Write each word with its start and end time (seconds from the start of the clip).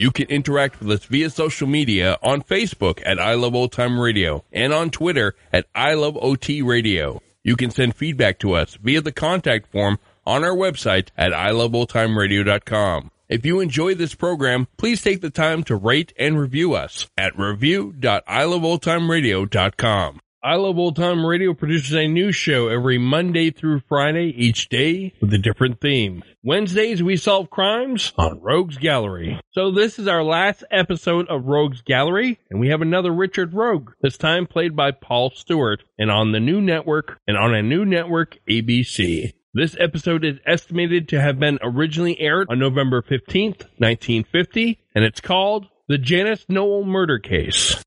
You 0.00 0.10
can 0.10 0.26
interact 0.30 0.80
with 0.80 0.90
us 0.90 1.04
via 1.04 1.28
social 1.28 1.68
media 1.68 2.16
on 2.22 2.40
Facebook 2.40 3.02
at 3.04 3.20
I 3.20 3.34
Love 3.34 3.54
Old 3.54 3.70
Time 3.70 4.00
Radio 4.00 4.42
and 4.50 4.72
on 4.72 4.88
Twitter 4.88 5.34
at 5.52 5.66
I 5.74 5.92
Love 5.92 6.16
OT 6.16 6.62
Radio. 6.62 7.20
You 7.44 7.54
can 7.54 7.70
send 7.70 7.94
feedback 7.94 8.38
to 8.38 8.54
us 8.54 8.76
via 8.76 9.02
the 9.02 9.12
contact 9.12 9.70
form 9.70 9.98
on 10.24 10.42
our 10.42 10.56
website 10.56 11.08
at 11.18 11.32
iloveoldtimeradio.com. 11.32 13.10
If 13.28 13.44
you 13.44 13.60
enjoy 13.60 13.94
this 13.94 14.14
program, 14.14 14.68
please 14.78 15.02
take 15.02 15.20
the 15.20 15.28
time 15.28 15.64
to 15.64 15.76
rate 15.76 16.14
and 16.18 16.40
review 16.40 16.72
us 16.72 17.06
at 17.18 17.38
review.iloveoldtimeradio.com. 17.38 20.20
I 20.42 20.54
Love 20.54 20.78
Old 20.78 20.96
Time 20.96 21.26
Radio 21.26 21.52
produces 21.52 21.94
a 21.94 22.08
new 22.08 22.32
show 22.32 22.68
every 22.68 22.96
Monday 22.96 23.50
through 23.50 23.82
Friday, 23.86 24.32
each 24.34 24.70
day 24.70 25.12
with 25.20 25.34
a 25.34 25.38
different 25.38 25.82
theme. 25.82 26.22
Wednesdays, 26.42 27.02
we 27.02 27.18
solve 27.18 27.50
crimes 27.50 28.14
on 28.16 28.40
Rogues 28.40 28.78
Gallery. 28.78 29.38
So 29.50 29.70
this 29.70 29.98
is 29.98 30.08
our 30.08 30.22
last 30.22 30.64
episode 30.70 31.28
of 31.28 31.44
Rogues 31.44 31.82
Gallery, 31.82 32.38
and 32.48 32.58
we 32.58 32.68
have 32.68 32.80
another 32.80 33.12
Richard 33.12 33.52
Rogue, 33.52 33.90
this 34.00 34.16
time 34.16 34.46
played 34.46 34.74
by 34.74 34.92
Paul 34.92 35.30
Stewart, 35.34 35.84
and 35.98 36.10
on 36.10 36.32
the 36.32 36.40
new 36.40 36.62
network, 36.62 37.18
and 37.28 37.36
on 37.36 37.54
a 37.54 37.62
new 37.62 37.84
network, 37.84 38.38
ABC. 38.48 39.34
This 39.52 39.76
episode 39.78 40.24
is 40.24 40.38
estimated 40.46 41.06
to 41.10 41.20
have 41.20 41.38
been 41.38 41.58
originally 41.60 42.18
aired 42.18 42.46
on 42.48 42.58
November 42.58 43.02
15th, 43.02 43.66
1950, 43.76 44.78
and 44.94 45.04
it's 45.04 45.20
called 45.20 45.66
The 45.86 45.98
Janice 45.98 46.46
Noel 46.48 46.84
Murder 46.84 47.18
Case. 47.18 47.84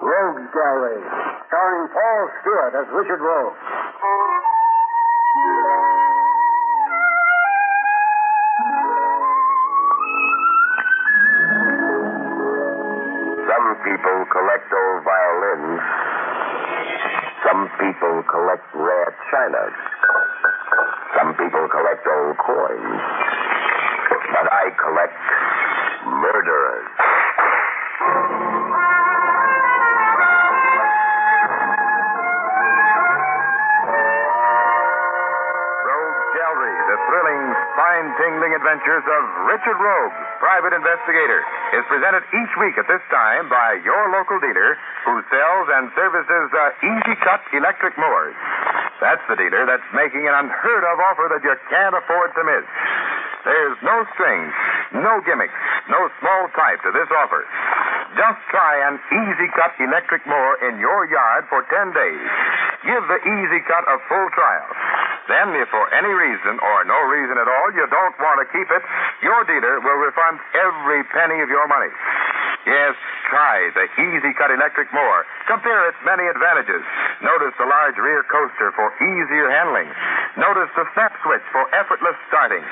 Rogues 0.00 0.48
Gallery, 0.54 1.17
starring 1.48 1.88
Paul 1.88 2.28
Stewart 2.44 2.74
as 2.76 2.86
Richard 2.92 3.20
Rogue. 3.24 3.56
Some 13.48 13.68
people 13.80 14.18
collect 14.28 14.68
old 14.68 15.00
violins. 15.08 15.80
Some 17.48 17.62
people 17.80 18.14
collect 18.28 18.66
rare 18.76 19.10
china. 19.32 19.64
Some 21.16 21.32
people 21.32 21.64
collect 21.72 22.04
old 22.04 22.36
coins. 22.44 23.00
But 24.36 24.46
I 24.52 24.64
collect 24.76 25.16
murderers. 26.12 26.67
Thrilling, 37.78 38.10
spine-tingling 38.18 38.54
adventures 38.54 39.04
of 39.06 39.22
Richard 39.46 39.78
Rogue, 39.78 40.16
private 40.42 40.74
investigator, 40.74 41.40
is 41.78 41.84
presented 41.86 42.22
each 42.34 42.52
week 42.58 42.74
at 42.78 42.86
this 42.90 43.02
time 43.10 43.48
by 43.48 43.78
your 43.84 44.10
local 44.10 44.38
dealer 44.42 44.76
who 45.06 45.22
sells 45.30 45.66
and 45.78 45.90
services 45.94 46.46
uh, 46.54 46.74
Easy 46.82 47.14
Cut 47.22 47.40
electric 47.54 47.94
mowers. 47.98 48.34
That's 49.00 49.22
the 49.30 49.38
dealer 49.38 49.66
that's 49.66 49.86
making 49.94 50.26
an 50.26 50.34
unheard 50.34 50.84
of 50.90 50.98
offer 50.98 51.30
that 51.30 51.42
you 51.46 51.54
can't 51.70 51.94
afford 51.94 52.34
to 52.34 52.42
miss. 52.42 52.66
There's 53.46 53.78
no 53.86 54.04
strings, 54.14 54.52
no 54.98 55.22
gimmicks, 55.22 55.54
no 55.88 56.10
small 56.18 56.50
type 56.58 56.82
to 56.82 56.90
this 56.90 57.08
offer. 57.14 57.46
Just 58.16 58.40
try 58.48 58.72
an 58.88 58.96
Easy 59.12 59.48
Cut 59.52 59.76
electric 59.76 60.24
mower 60.24 60.56
in 60.64 60.80
your 60.80 61.04
yard 61.12 61.44
for 61.52 61.60
10 61.60 61.92
days. 61.92 62.24
Give 62.88 63.04
the 63.04 63.20
Easy 63.20 63.60
Cut 63.68 63.84
a 63.84 64.00
full 64.08 64.28
trial. 64.32 64.68
Then, 65.28 65.52
if 65.60 65.68
for 65.68 65.84
any 65.92 66.08
reason 66.08 66.56
or 66.56 66.76
no 66.88 66.96
reason 67.12 67.36
at 67.36 67.44
all 67.44 67.68
you 67.76 67.84
don't 67.92 68.16
want 68.16 68.40
to 68.40 68.48
keep 68.48 68.64
it, 68.64 68.82
your 69.20 69.44
dealer 69.44 69.84
will 69.84 70.00
refund 70.00 70.40
every 70.56 71.04
penny 71.12 71.44
of 71.44 71.52
your 71.52 71.68
money. 71.68 71.92
Yes, 72.64 72.96
try 73.28 73.68
the 73.76 73.86
Easy 74.00 74.32
Cut 74.40 74.56
electric 74.56 74.88
mower. 74.92 75.28
Compare 75.44 75.92
its 75.92 76.00
many 76.08 76.24
advantages. 76.32 76.80
Notice 77.20 77.52
the 77.60 77.68
large 77.68 77.96
rear 78.00 78.24
coaster 78.24 78.72
for 78.72 78.88
easier 79.04 79.52
handling. 79.52 79.92
Notice 80.40 80.72
the 80.80 80.88
snap 80.96 81.12
switch 81.20 81.44
for 81.52 81.68
effortless 81.76 82.16
starting. 82.32 82.64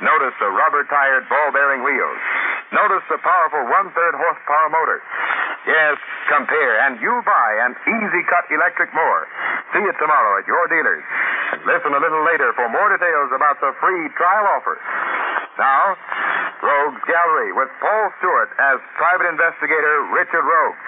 Notice 0.00 0.32
the 0.40 0.48
rubber 0.48 0.84
tired 0.88 1.28
ball 1.28 1.52
bearing 1.52 1.84
wheels. 1.84 2.20
Notice 2.68 3.04
the 3.08 3.16
powerful 3.24 3.64
one 3.72 3.88
third 3.96 4.12
horsepower 4.12 4.68
motor. 4.68 5.00
Yes, 5.64 5.96
compare 6.28 6.84
and 6.84 7.00
you 7.00 7.12
buy 7.24 7.50
an 7.64 7.72
Easy 7.80 8.22
Cut 8.28 8.44
electric 8.52 8.92
mower. 8.92 9.24
See 9.72 9.84
it 9.84 9.96
tomorrow 9.96 10.36
at 10.36 10.44
your 10.44 10.64
dealers. 10.68 11.04
Listen 11.64 11.96
a 11.96 12.00
little 12.00 12.24
later 12.28 12.52
for 12.52 12.68
more 12.68 12.88
details 12.92 13.32
about 13.32 13.56
the 13.64 13.72
free 13.80 14.12
trial 14.20 14.46
offer. 14.52 14.76
Now, 15.56 15.96
Rogue's 16.60 17.02
Gallery 17.08 17.52
with 17.56 17.72
Paul 17.80 18.12
Stewart 18.20 18.52
as 18.60 18.78
private 19.00 19.32
investigator 19.32 20.04
Richard 20.12 20.44
Rogue. 20.44 20.78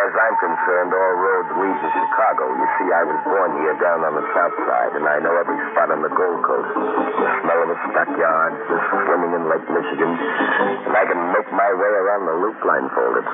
Far 0.00 0.08
as 0.08 0.16
I'm 0.16 0.36
concerned, 0.40 0.90
all 0.96 1.14
roads 1.20 1.50
lead 1.60 1.76
to 1.76 1.88
Chicago. 1.92 2.44
You 2.56 2.66
see, 2.80 2.88
I 2.88 3.04
was 3.04 3.20
born 3.20 3.50
here 3.60 3.76
down 3.84 4.00
on 4.00 4.16
the 4.16 4.24
south 4.32 4.56
side, 4.64 4.96
and 4.96 5.04
I 5.04 5.20
know 5.20 5.36
every 5.36 5.60
spot 5.72 5.92
on 5.92 6.00
the 6.00 6.08
Gold 6.08 6.40
Coast. 6.40 6.72
The 6.72 7.28
smell 7.44 7.60
of 7.60 7.68
the 7.68 7.78
stockyards, 7.92 8.60
the 8.64 8.78
swimming 8.80 9.32
in 9.36 9.44
Lake 9.52 9.66
Michigan, 9.68 10.12
and 10.88 10.94
I 10.96 11.04
can 11.04 11.20
make 11.36 11.48
my 11.52 11.68
way 11.76 11.92
around 12.00 12.24
the 12.32 12.36
loop 12.40 12.56
blindfolded. 12.64 13.28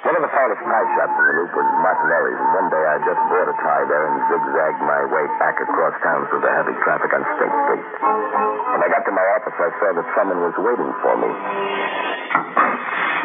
One 0.00 0.16
of 0.16 0.22
the 0.24 0.32
finest 0.32 0.64
pie 0.64 0.88
shops 0.96 1.12
in 1.12 1.24
the 1.28 1.34
loop 1.44 1.52
was 1.52 1.68
Martinelli's, 1.84 2.40
and 2.40 2.50
one 2.56 2.68
day 2.72 2.84
I 2.88 2.96
just 3.04 3.20
bought 3.28 3.48
a 3.52 3.56
tie 3.60 3.84
there 3.84 4.04
and 4.08 4.16
zigzagged 4.32 4.80
my 4.80 5.02
way 5.12 5.24
back 5.36 5.60
across 5.60 5.92
town 6.00 6.24
through 6.32 6.40
the 6.40 6.52
heavy 6.56 6.72
traffic 6.88 7.12
on 7.12 7.20
State 7.36 7.52
Street. 7.68 7.84
When 8.00 8.80
I 8.80 8.88
got 8.88 9.04
to 9.04 9.12
my 9.12 9.26
office, 9.36 9.56
I 9.60 9.68
saw 9.76 9.88
that 9.92 10.08
someone 10.16 10.40
was 10.40 10.56
waiting 10.56 10.92
for 11.04 11.14
me. 11.20 11.30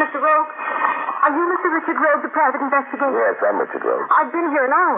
Mr. 0.03 0.19
Rogue, 0.19 0.51
are 1.21 1.31
you 1.33 1.43
Mr. 1.53 1.67
Richard 1.69 1.97
Rogue, 2.01 2.21
the 2.25 2.33
private 2.33 2.61
investigator? 2.65 3.13
Yes, 3.13 3.37
I'm 3.45 3.61
Richard 3.61 3.83
Rogue. 3.85 4.09
I've 4.09 4.31
been 4.33 4.49
here 4.49 4.65
an 4.65 4.73
hour. 4.73 4.97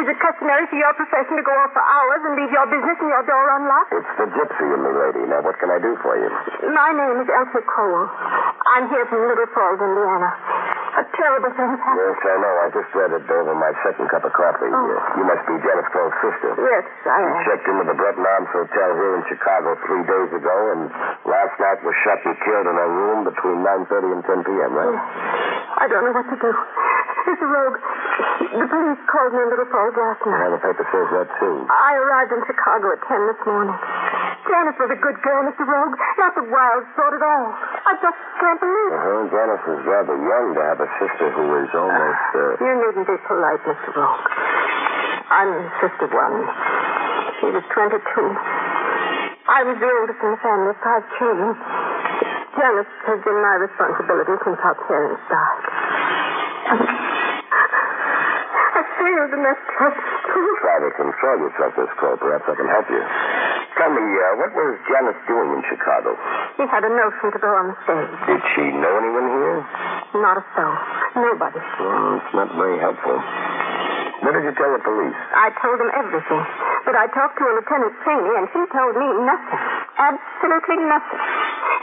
Is 0.00 0.06
it 0.08 0.16
customary 0.16 0.64
for 0.72 0.78
your 0.80 0.92
profession 0.96 1.36
to 1.36 1.44
go 1.44 1.52
off 1.60 1.76
for 1.76 1.84
hours 1.84 2.20
and 2.24 2.32
leave 2.40 2.48
your 2.48 2.66
business 2.72 2.96
and 3.04 3.10
your 3.12 3.24
door 3.28 3.44
unlocked? 3.60 3.92
It's 3.92 4.12
the 4.16 4.26
gypsy 4.32 4.64
in 4.64 4.80
me, 4.80 4.92
lady. 4.96 5.22
Now, 5.28 5.44
what 5.44 5.60
can 5.60 5.68
I 5.68 5.78
do 5.80 5.92
for 6.00 6.16
you? 6.16 6.28
My 6.72 6.90
name 6.96 7.20
is 7.20 7.28
Elsie 7.28 7.64
Kroll. 7.68 8.08
I'm 8.66 8.88
here 8.90 9.06
from 9.06 9.22
Little 9.26 9.48
Falls, 9.54 9.78
Indiana. 9.80 10.30
A 10.98 11.04
terrible 11.14 11.52
thing 11.54 11.68
has 11.70 11.78
happened. 11.78 12.10
Yes, 12.10 12.18
I 12.26 12.36
know. 12.42 12.54
I 12.58 12.66
just 12.74 12.90
read 12.90 13.12
it 13.14 13.22
over 13.30 13.54
my 13.54 13.70
second 13.86 14.10
cup 14.10 14.26
of 14.26 14.32
coffee. 14.34 14.66
Oh. 14.66 14.98
You 15.14 15.24
must 15.30 15.46
be 15.46 15.54
Janice 15.62 15.86
Kroll's 15.94 16.16
sister. 16.18 16.50
Yes, 16.58 16.84
I 17.06 17.18
You 17.22 17.30
am. 17.38 17.44
checked 17.46 17.66
into 17.70 17.84
the 17.86 17.94
Breton 17.94 18.26
Arms 18.26 18.50
Hotel 18.50 18.88
here 18.98 19.14
in 19.14 19.22
Chicago 19.30 19.78
three 19.86 20.02
days 20.02 20.30
ago, 20.34 20.56
and 20.74 20.90
last 21.22 21.54
night 21.62 21.78
was 21.86 21.94
shot 22.02 22.18
and 22.26 22.34
killed 22.42 22.66
in 22.66 22.74
a 22.76 22.88
room 22.90 23.18
between 23.30 23.62
9.30 23.62 24.10
and 24.18 24.22
10 24.26 24.42
p.m., 24.50 24.72
right? 24.74 24.98
I 25.78 25.86
don't 25.86 26.02
know 26.02 26.14
what 26.18 26.26
to 26.26 26.38
do. 26.42 26.50
Mr. 27.28 27.44
Rogue, 27.44 27.76
the 28.56 28.66
police 28.72 29.02
called 29.12 29.36
me 29.36 29.40
in 29.44 29.48
Little 29.52 29.68
Falls 29.68 29.92
last 29.94 30.22
night. 30.24 30.40
Yeah, 30.40 30.50
the 30.56 30.62
paper 30.64 30.84
says 30.88 31.08
that, 31.12 31.28
too. 31.38 31.54
I 31.68 31.92
arrived 32.00 32.32
in 32.32 32.40
Chicago 32.48 32.96
at 32.96 33.00
10 33.04 33.28
this 33.28 33.40
morning. 33.44 33.76
Janice 34.48 34.80
was 34.80 34.88
a 34.88 34.96
good 34.96 35.18
girl, 35.20 35.44
Mr. 35.44 35.68
Rogue. 35.68 35.92
Not 36.16 36.32
the 36.40 36.46
wild 36.48 36.88
sort 36.96 37.12
at 37.12 37.20
all. 37.20 37.46
I 37.84 37.92
just 38.00 38.16
can't 38.40 38.47
believe 38.47 38.47
it. 38.47 38.47
Uh-huh. 38.48 39.28
Janice 39.28 39.66
is 39.76 39.80
rather 39.84 40.16
young 40.16 40.56
to 40.56 40.62
have 40.64 40.80
a 40.80 40.88
sister 40.96 41.28
who 41.36 41.44
is 41.60 41.68
almost, 41.76 42.28
uh... 42.32 42.56
You 42.64 42.72
needn't 42.80 43.04
be 43.04 43.16
polite, 43.28 43.60
Mr. 43.68 43.92
Rogue. 43.92 44.24
I'm 45.28 45.52
Sister 45.84 46.08
One. 46.08 46.48
She 47.44 47.52
was 47.52 47.60
22. 47.76 48.00
I 49.52 49.68
was 49.68 49.76
the 49.76 49.84
oldest 49.84 50.20
in 50.24 50.32
the 50.32 50.40
family 50.40 50.72
of 50.72 50.80
five 50.80 51.04
children. 51.20 51.52
Janice 52.56 52.88
has 53.04 53.20
been 53.20 53.36
my 53.36 53.68
responsibility 53.68 54.32
since 54.40 54.56
our 54.64 54.76
parents 54.80 55.20
died. 55.28 55.64
I 58.72 58.80
failed 58.96 59.32
in 59.36 59.42
that 59.44 59.60
too. 59.76 59.92
Try 60.64 60.76
to 60.88 60.90
control 60.96 61.36
yourself, 61.44 61.72
Miss 61.76 61.92
Kroll. 62.00 62.16
Perhaps 62.16 62.48
I 62.48 62.54
can 62.56 62.68
help 62.72 62.88
you. 62.88 63.04
Tell 63.78 63.94
me, 63.94 64.02
uh, 64.02 64.42
what 64.42 64.50
was 64.58 64.74
Janice 64.90 65.22
doing 65.30 65.54
in 65.54 65.62
Chicago? 65.70 66.18
He 66.58 66.66
had 66.66 66.82
a 66.82 66.90
notion 66.90 67.30
to 67.30 67.38
go 67.38 67.46
on 67.54 67.70
the 67.70 67.76
stage. 67.86 68.10
Did 68.26 68.42
she 68.58 68.64
know 68.74 68.90
anyone 68.98 69.30
here? 69.30 69.58
Not 70.18 70.34
a 70.34 70.44
soul. 70.58 70.74
Nobody. 71.14 71.62
Well, 71.78 72.18
it's 72.18 72.32
not 72.34 72.50
very 72.58 72.74
helpful. 72.82 73.14
What 74.26 74.34
did 74.34 74.42
you 74.50 74.54
tell 74.58 74.74
the 74.74 74.82
police? 74.82 75.14
I 75.30 75.54
told 75.62 75.78
them 75.78 75.94
everything. 75.94 76.42
But 76.90 76.98
I 76.98 77.06
talked 77.14 77.38
to 77.38 77.44
a 77.46 77.52
Lieutenant 77.54 77.94
Cheney, 78.02 78.32
and 78.34 78.50
he 78.50 78.62
told 78.74 78.98
me 78.98 79.06
nothing. 79.22 79.62
Absolutely 79.94 80.78
nothing. 80.82 81.22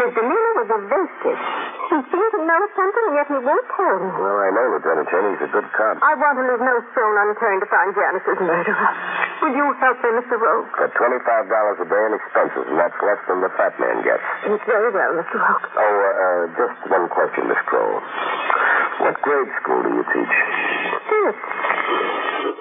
His 0.04 0.12
demeanor 0.20 0.54
was 0.60 0.68
evasive. 0.76 1.40
He 1.86 1.98
seemed 2.02 2.32
to 2.34 2.42
know 2.42 2.62
something, 2.74 3.06
yet 3.14 3.28
he 3.30 3.38
won't 3.46 3.68
tell 3.78 3.98
me. 4.02 4.10
Well, 4.18 4.40
I 4.42 4.50
know 4.50 4.66
Lieutenant 4.74 5.06
He's 5.06 5.44
a 5.46 5.52
good 5.54 5.68
cop. 5.78 6.02
I 6.02 6.18
want 6.18 6.36
to 6.42 6.44
leave 6.50 6.64
no 6.66 6.76
stone 6.92 7.16
unturned 7.30 7.62
to 7.62 7.70
find 7.70 7.94
Janice's 7.94 8.40
murderer. 8.42 8.90
Will 9.46 9.54
you 9.54 9.66
help 9.78 9.98
me, 10.02 10.10
Mr. 10.18 10.36
Rogue? 10.42 10.66
Got 10.74 10.92
twenty-five 10.98 11.46
dollars 11.46 11.78
a 11.84 11.88
day 11.88 12.04
in 12.10 12.12
expenses, 12.18 12.66
and 12.74 12.78
that's 12.82 12.98
less 13.06 13.22
than 13.30 13.46
the 13.46 13.52
fat 13.54 13.78
man 13.78 14.02
gets. 14.02 14.26
It's 14.50 14.66
very 14.66 14.90
well, 14.90 15.12
Mr. 15.14 15.38
Rogue. 15.38 15.66
Oh, 15.78 15.82
uh, 15.86 16.10
uh, 16.26 16.42
just 16.58 16.78
one 16.90 17.06
question, 17.14 17.46
Miss 17.54 17.62
Kroll. 17.70 18.02
What 19.06 19.16
grade 19.22 19.52
school 19.62 19.82
do 19.86 19.92
you 19.94 20.06
teach? 20.10 20.36
Fifth. 21.06 21.44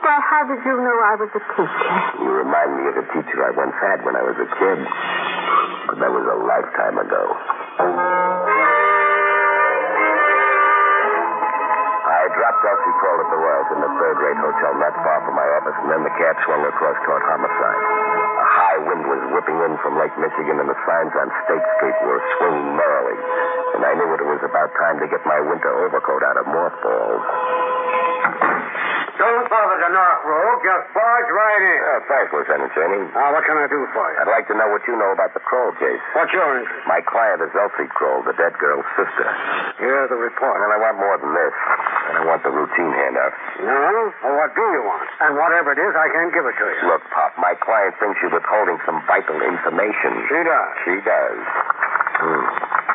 Why, 0.05 0.21
how 0.21 0.43
did 0.45 0.61
you 0.69 0.77
know 0.85 0.97
I 1.01 1.15
was 1.17 1.31
a 1.33 1.41
teacher? 1.41 1.93
You 2.21 2.31
remind 2.45 2.71
me 2.77 2.83
of 2.93 2.97
a 3.01 3.07
teacher 3.09 3.39
I 3.41 3.57
once 3.57 3.73
had 3.81 4.05
when 4.05 4.17
I 4.17 4.23
was 4.27 4.37
a 4.37 4.49
kid. 4.53 4.79
But 5.89 5.97
that 6.01 6.13
was 6.13 6.27
a 6.29 6.39
lifetime 6.45 6.99
ago. 7.01 8.74
I 12.25 12.33
dropped 12.33 12.65
Elsie 12.65 12.97
Kroll 13.05 13.21
at 13.21 13.29
the 13.29 13.37
Royals 13.37 13.69
in 13.77 13.85
the 13.85 13.93
third-rate 14.01 14.41
hotel 14.41 14.73
not 14.81 14.97
far 14.97 15.21
from 15.29 15.37
my 15.37 15.45
office, 15.61 15.77
and 15.77 15.93
then 15.93 16.09
the 16.09 16.15
cab 16.17 16.33
swung 16.49 16.65
across 16.65 16.97
toward 17.05 17.21
Homicide. 17.21 17.85
A 17.85 18.49
high 18.49 18.81
wind 18.81 19.05
was 19.05 19.21
whipping 19.37 19.61
in 19.61 19.77
from 19.85 20.01
Lake 20.01 20.17
Michigan, 20.17 20.57
and 20.57 20.65
the 20.65 20.81
signs 20.89 21.13
on 21.21 21.29
State 21.45 21.67
Street 21.77 21.93
were 22.09 22.25
swinging 22.41 22.81
merrily. 22.81 23.21
And 23.77 23.85
I 23.85 23.93
knew 24.01 24.09
it 24.17 24.25
was 24.25 24.41
about 24.41 24.73
time 24.73 25.05
to 25.05 25.07
get 25.13 25.21
my 25.29 25.37
winter 25.37 25.69
overcoat 25.69 26.25
out 26.25 26.41
of 26.41 26.49
mothballs. 26.49 28.64
Don't 29.15 29.47
bother 29.47 29.79
to 29.79 29.89
knock, 29.95 30.27
Rogue. 30.27 30.59
Just 30.67 30.91
barge 30.91 31.31
right 31.31 31.63
in. 31.63 31.81
Oh, 31.87 32.01
thanks, 32.11 32.29
Lieutenant 32.35 32.71
Cheney. 32.75 32.99
Now, 33.15 33.31
what 33.31 33.47
can 33.47 33.55
I 33.55 33.71
do 33.71 33.79
for 33.95 34.03
you? 34.11 34.17
I'd 34.19 34.27
like 34.27 34.51
to 34.51 34.57
know 34.59 34.67
what 34.75 34.83
you 34.91 34.99
know 34.99 35.15
about 35.15 35.31
the 35.39 35.43
Kroll 35.47 35.71
case. 35.79 36.03
What's 36.19 36.35
your 36.35 36.43
interest? 36.59 36.83
My 36.91 36.99
client 36.99 37.39
is 37.47 37.55
Elsie 37.55 37.87
Kroll, 37.95 38.27
the 38.27 38.35
dead 38.35 38.59
girl's 38.59 38.83
sister. 38.99 39.29
Here's 39.79 40.11
the 40.11 40.19
report. 40.19 40.59
Well, 40.59 40.75
I 40.75 40.79
want 40.83 40.99
more 40.99 41.15
than 41.23 41.31
this. 41.31 41.55
I 41.55 42.11
don't 42.19 42.27
want 42.27 42.43
the 42.43 42.51
routine 42.51 42.91
handout. 42.91 43.33
No? 43.63 44.11
Well, 44.27 44.35
what 44.35 44.51
do 44.59 44.65
you 44.67 44.83
want? 44.83 45.07
And 45.23 45.39
whatever 45.39 45.71
it 45.71 45.79
is, 45.79 45.95
I 45.95 46.11
can't 46.11 46.35
give 46.35 46.43
it 46.51 46.57
to 46.59 46.67
you. 46.67 46.83
Look, 46.91 47.07
Pop, 47.15 47.39
my 47.39 47.55
client 47.63 47.95
thinks 48.03 48.19
you're 48.19 48.35
withholding 48.35 48.83
some 48.83 48.99
vital 49.07 49.39
information. 49.39 50.11
She 50.27 50.41
does. 50.43 50.73
She 50.83 50.95
does. 51.07 51.39
Hmm. 52.19 52.94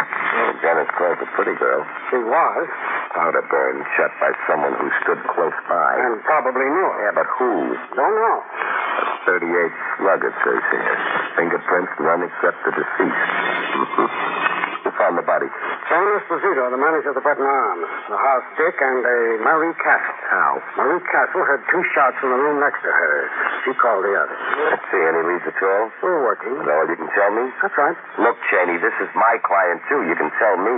Janice 0.61 0.91
Kroll's 0.95 1.19
a 1.23 1.29
pretty 1.35 1.55
girl. 1.57 1.83
She 2.11 2.17
was. 2.19 2.67
Powder 3.15 3.43
burn, 3.49 3.83
shot 3.97 4.11
by 4.19 4.31
someone 4.47 4.75
who 4.77 4.89
stood 5.03 5.21
close 5.33 5.55
by. 5.67 5.91
And 5.99 6.21
probably 6.23 6.67
knew 6.67 6.89
Yeah, 7.03 7.15
but 7.15 7.27
who? 7.39 7.75
Don't 7.95 8.15
know. 8.15 8.37
A 8.43 9.39
38 9.39 9.71
slug, 9.97 10.21
it 10.23 10.35
says 10.43 10.63
here. 10.71 10.97
Fingerprints, 11.37 11.93
none 11.99 12.23
except 12.23 12.57
the 12.65 12.71
deceased. 12.75 14.55
Found 14.99 15.15
the 15.15 15.23
body? 15.23 15.47
Sam 15.87 16.03
Esposito, 16.19 16.67
the 16.67 16.77
manager 16.77 17.09
of 17.09 17.15
the 17.15 17.23
Breton 17.23 17.47
Arms, 17.47 17.87
the 18.11 18.19
house 18.19 18.43
Dick, 18.59 18.75
and 18.83 18.99
a 18.99 19.19
Marie 19.47 19.71
Castle. 19.79 20.19
How? 20.27 20.59
Marie 20.75 20.99
Castle 21.07 21.39
heard 21.47 21.63
two 21.71 21.79
shots 21.95 22.19
from 22.19 22.35
the 22.35 22.39
room 22.43 22.59
next 22.59 22.83
to 22.83 22.91
her. 22.91 23.15
She 23.63 23.71
called 23.79 24.03
the 24.03 24.11
others. 24.11 24.35
Let's 24.75 24.83
see, 24.91 24.99
any 24.99 25.23
leads 25.23 25.47
at 25.47 25.55
all? 25.63 25.87
We're 26.03 26.19
working. 26.19 26.51
Is 26.51 26.67
that 26.67 26.75
all 26.75 26.83
you 26.83 26.99
can 26.99 27.07
tell 27.15 27.31
me? 27.31 27.47
That's 27.63 27.77
right. 27.79 27.95
Look, 28.19 28.35
Cheney, 28.51 28.75
this 28.83 28.93
is 28.99 29.07
my 29.15 29.39
client, 29.39 29.79
too. 29.87 30.03
You 30.03 30.19
can 30.19 30.29
tell 30.35 30.59
me. 30.59 30.75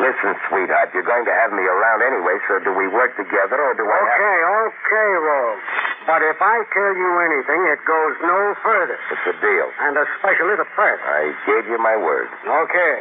Listen, 0.00 0.32
sweetheart, 0.48 0.88
you're 0.96 1.04
going 1.04 1.28
to 1.28 1.36
have 1.36 1.52
me 1.52 1.60
around 1.60 2.00
anyway, 2.00 2.40
so 2.48 2.56
do 2.64 2.72
we 2.72 2.88
work 2.88 3.12
together 3.12 3.60
or 3.60 3.76
do 3.76 3.84
I 3.84 4.00
have... 4.00 4.16
Okay, 4.16 4.40
okay, 4.72 5.10
Rogue. 5.20 5.62
But 6.08 6.20
if 6.24 6.40
I 6.40 6.64
tell 6.72 6.92
you 6.96 7.10
anything, 7.28 7.60
it 7.68 7.80
goes 7.84 8.14
no 8.24 8.56
further. 8.64 8.96
It's 8.96 9.26
a 9.28 9.36
deal. 9.36 9.68
And 9.84 10.00
especially 10.00 10.56
the 10.56 10.66
press. 10.72 10.96
I 10.96 11.36
gave 11.44 11.68
you 11.68 11.76
my 11.76 11.94
word. 12.00 12.32
Okay. 12.42 12.94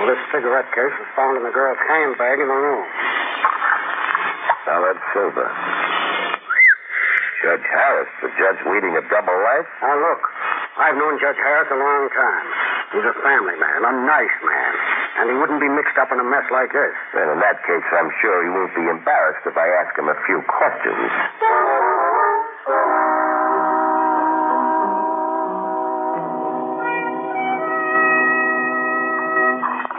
Well, 0.00 0.06
this 0.08 0.22
cigarette 0.32 0.70
case 0.72 0.96
was 0.96 1.10
found 1.14 1.36
in 1.36 1.44
the 1.44 1.52
girl's 1.52 1.78
handbag 1.92 2.40
in 2.40 2.48
the 2.48 2.56
room. 2.56 2.86
Solid 4.64 4.98
silver. 5.12 5.48
Judge 7.44 7.66
Harris, 7.68 8.10
the 8.24 8.28
judge 8.36 8.60
leading 8.64 8.96
a 8.96 9.04
double 9.12 9.36
life? 9.44 9.68
Now, 9.80 9.96
look, 9.96 10.22
I've 10.76 10.96
known 10.96 11.20
Judge 11.20 11.40
Harris 11.40 11.68
a 11.72 11.76
long 11.76 12.08
time. 12.12 12.46
He's 12.90 13.06
a 13.06 13.14
family 13.22 13.54
man, 13.54 13.86
a 13.86 13.94
nice 14.02 14.38
man. 14.42 14.72
And 15.22 15.30
he 15.30 15.36
wouldn't 15.38 15.62
be 15.62 15.70
mixed 15.70 15.94
up 15.94 16.10
in 16.10 16.18
a 16.18 16.26
mess 16.26 16.42
like 16.50 16.74
this. 16.74 16.94
Then 17.14 17.30
in 17.30 17.38
that 17.38 17.62
case, 17.62 17.86
I'm 17.94 18.10
sure 18.18 18.42
he 18.42 18.50
won't 18.50 18.74
be 18.74 18.82
embarrassed 18.82 19.46
if 19.46 19.54
I 19.54 19.66
ask 19.78 19.94
him 19.94 20.10
a 20.10 20.18
few 20.26 20.42
questions. 20.50 21.10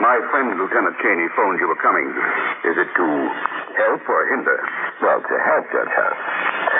My 0.04 0.18
friend, 0.28 0.52
Lieutenant 0.60 0.96
Cheney, 1.00 1.28
phoned 1.32 1.60
you 1.64 1.68
were 1.72 1.80
coming. 1.80 2.12
Is 2.68 2.76
it 2.76 2.90
to 2.92 3.06
help 3.72 4.04
or 4.04 4.28
hinder? 4.28 4.60
Well, 5.00 5.22
to 5.22 5.36
help, 5.48 5.64
Judge 5.72 5.92
Harris. 5.96 6.71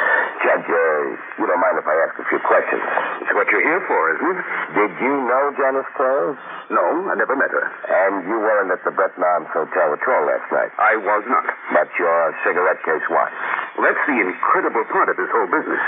Judge, 0.43 0.67
uh, 0.67 1.39
you 1.39 1.47
don't 1.47 1.63
mind 1.63 1.79
if 1.79 1.87
I 1.87 1.95
ask 2.03 2.19
a 2.19 2.27
few 2.27 2.43
questions? 2.43 2.83
It's 3.23 3.31
what 3.31 3.47
you're 3.47 3.63
here 3.63 3.79
for, 3.87 4.01
isn't 4.19 4.27
it? 4.27 4.39
Did 4.75 4.93
you 4.99 5.15
know 5.23 5.55
Janice 5.55 5.87
Kroll? 5.95 6.35
No, 6.67 6.83
I 7.11 7.15
never 7.15 7.39
met 7.39 7.55
her. 7.55 7.63
And 7.63 8.27
you 8.27 8.43
weren't 8.43 8.75
at 8.75 8.83
the 8.83 8.91
Breton 8.91 9.23
Arms 9.23 9.47
Hotel 9.55 9.95
at 9.95 10.03
all 10.03 10.23
last 10.27 10.51
night? 10.51 10.75
I 10.83 10.99
was 10.99 11.23
not. 11.31 11.47
But 11.71 11.89
your 11.95 12.35
cigarette 12.43 12.83
case 12.83 13.07
was? 13.07 13.31
Well, 13.79 13.87
that's 13.87 14.03
the 14.11 14.19
incredible 14.19 14.83
part 14.91 15.15
of 15.15 15.17
this 15.17 15.31
whole 15.31 15.47
business. 15.47 15.79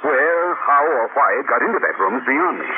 Where, 0.00 0.56
how, 0.56 0.84
or 0.88 1.12
why 1.12 1.28
it 1.36 1.44
got 1.44 1.60
into 1.60 1.76
that 1.76 1.94
room 2.00 2.16
is 2.16 2.24
beyond 2.24 2.64
me. 2.64 2.68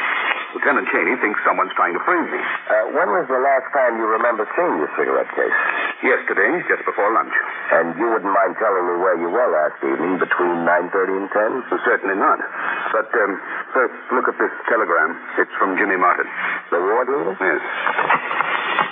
Lieutenant 0.54 0.86
Cheney 0.90 1.14
thinks 1.22 1.38
someone's 1.46 1.70
trying 1.78 1.94
to 1.94 2.02
frame 2.02 2.26
me. 2.26 2.40
Uh, 2.40 2.94
when 2.98 3.08
was 3.14 3.26
the 3.30 3.38
last 3.38 3.70
time 3.70 3.98
you 4.02 4.06
remember 4.06 4.42
seeing 4.58 4.82
your 4.82 4.90
cigarette 4.98 5.30
case? 5.32 5.58
Yesterday, 6.02 6.58
just 6.66 6.82
before 6.82 7.06
lunch. 7.14 7.32
And 7.70 7.94
you 7.94 8.10
wouldn't 8.10 8.32
mind 8.32 8.58
telling 8.58 8.82
me 8.90 8.98
where 8.98 9.14
you 9.14 9.30
were 9.30 9.48
last 9.50 9.78
evening 9.84 10.18
between 10.18 10.66
9.30 10.66 11.22
and 11.22 11.28
10? 11.30 11.70
Well, 11.70 11.82
certainly 11.86 12.18
not. 12.18 12.42
But 12.90 13.08
um, 13.14 13.38
first, 13.70 13.94
look 14.10 14.26
at 14.26 14.36
this 14.42 14.50
telegram. 14.66 15.14
It's 15.38 15.54
from 15.54 15.78
Jimmy 15.78 15.96
Martin. 15.96 16.26
The 16.74 16.82
war 16.82 17.04
dealer? 17.06 17.36
Yes. 17.38 17.62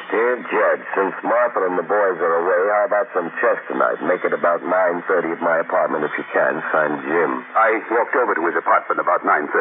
Dear 0.09 0.41
Judge, 0.41 0.85
since 0.97 1.13
Martha 1.21 1.69
and 1.69 1.77
the 1.77 1.85
boys 1.85 2.17
are 2.17 2.37
away, 2.41 2.63
how 2.73 2.89
about 2.89 3.13
some 3.13 3.29
chess 3.45 3.61
tonight? 3.69 4.01
Make 4.01 4.25
it 4.25 4.33
about 4.33 4.65
9.30 4.65 5.37
at 5.37 5.41
my 5.45 5.61
apartment 5.61 6.01
if 6.01 6.17
you 6.17 6.25
can. 6.33 6.65
Signed 6.73 7.05
Jim. 7.05 7.45
I 7.53 7.77
walked 7.93 8.17
over 8.17 8.33
to 8.33 8.41
his 8.49 8.57
apartment 8.57 9.05
about 9.05 9.21
9.30. 9.21 9.53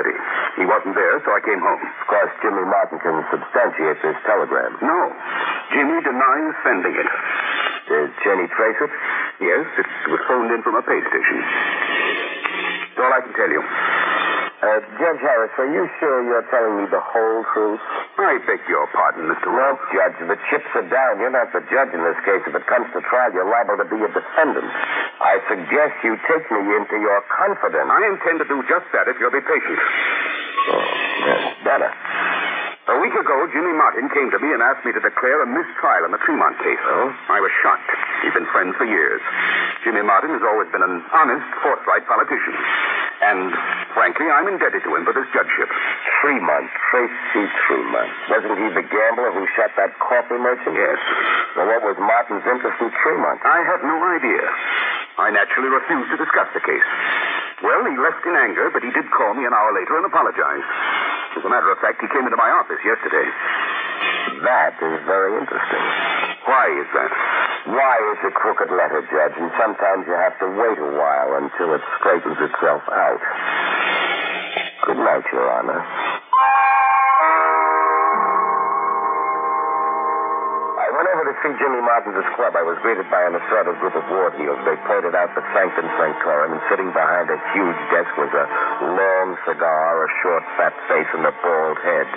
He 0.56 0.64
wasn't 0.64 0.96
there, 0.96 1.20
so 1.28 1.36
I 1.36 1.44
came 1.44 1.60
home. 1.60 1.84
Of 1.84 2.08
course, 2.08 2.32
Jimmy 2.40 2.64
Martin 2.64 2.96
can 3.04 3.28
substantiate 3.28 4.00
this 4.00 4.16
telegram. 4.24 4.72
No. 4.80 5.12
Jimmy 5.76 6.00
denies 6.00 6.56
sending 6.64 6.96
it. 6.96 7.10
Did 7.92 8.08
Cheney 8.24 8.48
trace 8.56 8.80
it? 8.88 8.94
Yes, 9.44 9.68
it 9.84 9.88
was 10.16 10.24
phoned 10.32 10.56
in 10.56 10.64
from 10.64 10.80
a 10.80 10.84
pay 10.88 11.02
station. 11.12 11.38
That's 12.96 13.04
all 13.04 13.12
I 13.12 13.20
can 13.20 13.36
tell 13.36 13.52
you. 13.52 13.64
Uh, 14.58 14.82
Judge 14.98 15.22
Harris, 15.22 15.54
are 15.62 15.70
you 15.70 15.86
sure 16.02 16.26
you're 16.26 16.42
telling 16.50 16.82
me 16.82 16.90
the 16.90 16.98
whole 16.98 17.46
truth? 17.54 17.78
I 18.18 18.42
beg 18.42 18.58
your 18.66 18.90
pardon, 18.90 19.30
Mr. 19.30 19.54
No, 19.54 19.78
Judge. 19.94 20.18
The 20.18 20.34
chips 20.50 20.66
are 20.74 20.88
down. 20.90 21.22
You're 21.22 21.30
not 21.30 21.54
the 21.54 21.62
judge 21.70 21.94
in 21.94 22.02
this 22.02 22.18
case. 22.26 22.42
If 22.42 22.58
it 22.58 22.66
comes 22.66 22.90
to 22.98 23.00
trial, 23.06 23.30
you're 23.38 23.46
liable 23.46 23.78
to 23.78 23.86
be 23.86 24.02
a 24.02 24.10
defendant. 24.10 24.66
I 25.22 25.38
suggest 25.46 26.02
you 26.02 26.18
take 26.26 26.50
me 26.50 26.66
into 26.74 26.98
your 26.98 27.22
confidence. 27.30 27.86
I 27.86 28.02
intend 28.10 28.42
to 28.42 28.50
do 28.50 28.66
just 28.66 28.90
that 28.98 29.06
if 29.06 29.22
you'll 29.22 29.30
be 29.30 29.46
patient. 29.46 29.78
Oh, 30.74 30.82
yes, 31.22 31.42
better. 31.62 31.92
A 32.88 32.98
week 33.04 33.12
ago, 33.20 33.36
Jimmy 33.52 33.76
Martin 33.76 34.08
came 34.16 34.32
to 34.32 34.40
me 34.40 34.48
and 34.56 34.64
asked 34.64 34.88
me 34.88 34.96
to 34.96 35.04
declare 35.04 35.44
a 35.44 35.48
mistrial 35.48 36.08
in 36.08 36.16
the 36.16 36.24
Tremont 36.24 36.56
case. 36.64 36.80
Oh? 36.88 37.12
I 37.28 37.44
was 37.44 37.52
shocked. 37.60 37.84
We've 38.24 38.32
been 38.32 38.48
friends 38.56 38.80
for 38.80 38.88
years. 38.88 39.20
Jimmy 39.84 40.08
Martin 40.08 40.32
has 40.32 40.40
always 40.40 40.72
been 40.72 40.80
an 40.80 41.04
honest, 41.12 41.44
forthright 41.60 42.08
politician. 42.08 42.56
And, 43.28 43.52
frankly, 43.92 44.32
I'm 44.32 44.48
indebted 44.48 44.88
to 44.88 44.92
him 44.96 45.04
for 45.04 45.12
this 45.12 45.28
judgeship. 45.36 45.68
Tremont, 46.24 46.72
Tracy 46.88 47.44
Tremont. 47.68 48.08
Wasn't 48.32 48.56
he 48.56 48.68
the 48.72 48.88
gambler 48.88 49.36
who 49.36 49.44
shot 49.60 49.76
that 49.76 49.92
coffee 50.00 50.40
merchant? 50.40 50.80
Yes. 50.80 51.00
Well, 51.60 51.68
what 51.68 51.84
was 51.92 52.00
Martin's 52.00 52.48
interest 52.48 52.80
in 52.80 52.88
Tremont? 53.04 53.44
I 53.44 53.68
have 53.68 53.84
no 53.84 54.00
idea. 54.16 54.48
I 55.20 55.28
naturally 55.36 55.76
refused 55.76 56.08
to 56.16 56.18
discuss 56.24 56.48
the 56.56 56.64
case. 56.64 56.88
Well, 57.68 57.84
he 57.84 58.00
left 58.00 58.24
in 58.24 58.32
anger, 58.32 58.72
but 58.72 58.80
he 58.80 58.96
did 58.96 59.12
call 59.12 59.36
me 59.36 59.44
an 59.44 59.52
hour 59.52 59.76
later 59.76 60.00
and 60.00 60.08
apologized. 60.08 60.72
As 61.38 61.46
a 61.46 61.54
matter 61.54 61.70
of 61.70 61.78
fact, 61.78 62.02
he 62.02 62.10
came 62.10 62.26
into 62.26 62.36
my 62.36 62.50
office 62.50 62.82
yesterday. 62.82 63.30
That 64.42 64.74
is 64.82 65.06
very 65.06 65.38
interesting. 65.38 65.84
Why 66.50 66.66
is 66.82 66.90
that? 66.98 67.12
Why 67.78 67.96
is 68.10 68.20
a 68.26 68.34
crooked 68.34 68.74
letter, 68.74 69.06
Judge, 69.06 69.38
and 69.38 69.54
sometimes 69.54 70.10
you 70.10 70.18
have 70.18 70.34
to 70.42 70.50
wait 70.50 70.82
a 70.82 70.92
while 70.98 71.38
until 71.38 71.78
it 71.78 71.82
straightens 72.02 72.42
itself 72.42 72.82
out. 72.90 73.22
Good 74.82 74.98
night, 74.98 75.26
Your 75.30 75.46
Honor. 75.46 75.86
I 81.38 81.54
went 81.54 81.54
over 81.54 81.62
to 81.62 81.62
see 81.62 81.64
Jimmy 81.64 81.82
Martin's 81.86 82.30
club. 82.34 82.54
I 82.58 82.64
was 82.66 82.78
greeted 82.82 83.06
by 83.14 83.22
an 83.30 83.38
assorted 83.38 83.78
group 83.78 83.94
of 83.94 84.06
ward 84.10 84.34
heels. 84.42 84.58
They 84.66 84.78
pointed 84.90 85.14
out 85.14 85.30
the 85.38 85.46
Sanctum 85.54 85.86
Sanctorum, 85.98 86.58
and 86.58 86.62
sitting 86.70 86.90
behind 86.90 87.30
a 87.30 87.38
huge 87.54 87.82
desk 87.94 88.10
was 88.18 88.34
a 88.34 88.46
long 88.90 89.38
cigar, 89.46 90.02
a 90.02 90.10
short, 90.24 90.44
fat 90.58 90.74
face, 90.90 91.10
and 91.14 91.26
a 91.30 91.34
bald 91.46 91.78
head. 91.86 92.08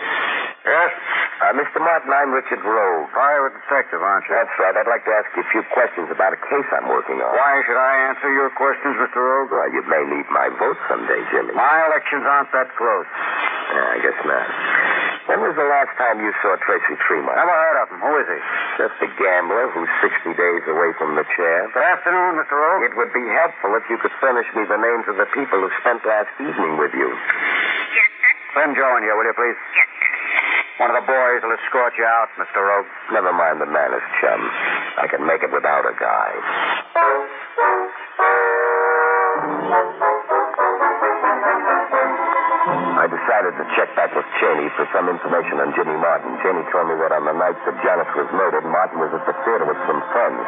Yes? 0.64 0.92
Uh, 1.40 1.56
Mr. 1.56 1.80
Martin, 1.80 2.12
I'm 2.12 2.32
Richard 2.36 2.60
Rogue. 2.60 3.08
Private 3.16 3.56
detective, 3.64 4.00
aren't 4.04 4.28
you? 4.28 4.36
That's 4.36 4.52
right. 4.60 4.76
I'd 4.76 4.88
like 4.88 5.04
to 5.08 5.14
ask 5.16 5.28
you 5.32 5.40
a 5.44 5.50
few 5.52 5.64
questions 5.72 6.12
about 6.12 6.36
a 6.36 6.40
case 6.40 6.68
I'm 6.76 6.88
working 6.88 7.16
on. 7.20 7.32
Why 7.32 7.64
should 7.64 7.80
I 7.80 8.12
answer 8.12 8.28
your 8.28 8.52
questions, 8.56 8.92
Mr. 9.00 9.20
Rogue? 9.20 9.52
Well, 9.52 9.68
you 9.72 9.80
may 9.88 10.04
need 10.04 10.28
my 10.28 10.52
vote 10.60 10.76
someday, 10.84 11.20
Jimmy. 11.32 11.56
My 11.56 11.88
elections 11.88 12.24
aren't 12.28 12.52
that 12.52 12.68
close. 12.76 13.08
Yeah, 13.72 13.88
I 13.88 13.98
guess 14.04 14.18
not. 14.28 14.46
When 15.28 15.44
was 15.44 15.52
the 15.54 15.68
last 15.68 15.92
time 16.00 16.18
you 16.24 16.32
saw 16.40 16.56
Tracy 16.64 16.96
Tremont? 17.04 17.36
I've 17.36 17.44
never 17.44 17.60
heard 17.60 17.78
of 17.84 17.88
him. 17.92 18.00
Who 18.00 18.12
is 18.18 18.28
he? 18.28 18.40
Just 18.80 18.96
a 19.04 19.08
gambler 19.20 19.68
who's 19.70 19.90
60 20.00 20.32
days 20.32 20.64
away 20.66 20.90
from 20.96 21.14
the 21.14 21.24
chair. 21.36 21.68
Good 21.70 21.84
afternoon, 21.84 22.40
Mr. 22.40 22.56
Rogue. 22.56 22.88
It 22.88 22.96
would 22.96 23.12
be 23.12 23.22
helpful 23.36 23.76
if 23.76 23.84
you 23.92 24.00
could 24.00 24.12
furnish 24.18 24.48
me 24.56 24.64
the 24.64 24.80
names 24.80 25.04
of 25.06 25.20
the 25.20 25.28
people 25.36 25.60
who 25.60 25.68
spent 25.84 26.00
last 26.08 26.32
evening 26.40 26.80
with 26.80 26.96
you. 26.96 27.08
Yes, 27.12 28.10
sir. 28.16 28.32
Send 28.64 28.74
Joe 28.74 28.96
in 28.96 29.04
here, 29.04 29.14
will 29.14 29.28
you, 29.28 29.36
please? 29.36 29.60
Yes, 29.76 29.88
sir. 29.92 30.08
One 30.80 30.88
of 30.88 30.96
the 30.96 31.04
boys 31.04 31.44
will 31.44 31.52
escort 31.52 31.92
you 32.00 32.08
out, 32.08 32.32
Mr. 32.40 32.64
Rogue. 32.64 32.88
Never 33.12 33.36
mind 33.36 33.60
the 33.60 33.68
manners, 33.68 34.02
chum. 34.24 34.40
I 34.96 35.06
can 35.12 35.26
make 35.28 35.44
it 35.44 35.52
without 35.52 35.84
a 35.84 35.92
guide. 36.00 36.44
Decided 43.50 43.66
to 43.66 43.74
check 43.74 43.90
back 43.98 44.14
with 44.14 44.28
Cheney 44.38 44.70
for 44.78 44.86
some 44.94 45.10
information 45.10 45.58
on 45.58 45.74
Jimmy 45.74 45.98
Martin. 45.98 46.38
Cheney 46.38 46.62
told 46.70 46.86
me 46.86 46.94
that 47.02 47.10
on 47.10 47.26
the 47.26 47.34
night 47.34 47.58
that 47.66 47.74
Janice 47.82 48.14
was 48.14 48.30
murdered, 48.30 48.62
Martin 48.62 49.02
was 49.02 49.10
at 49.10 49.26
the 49.26 49.34
theater 49.42 49.66
with 49.66 49.80
some 49.90 49.98
friends. 50.14 50.38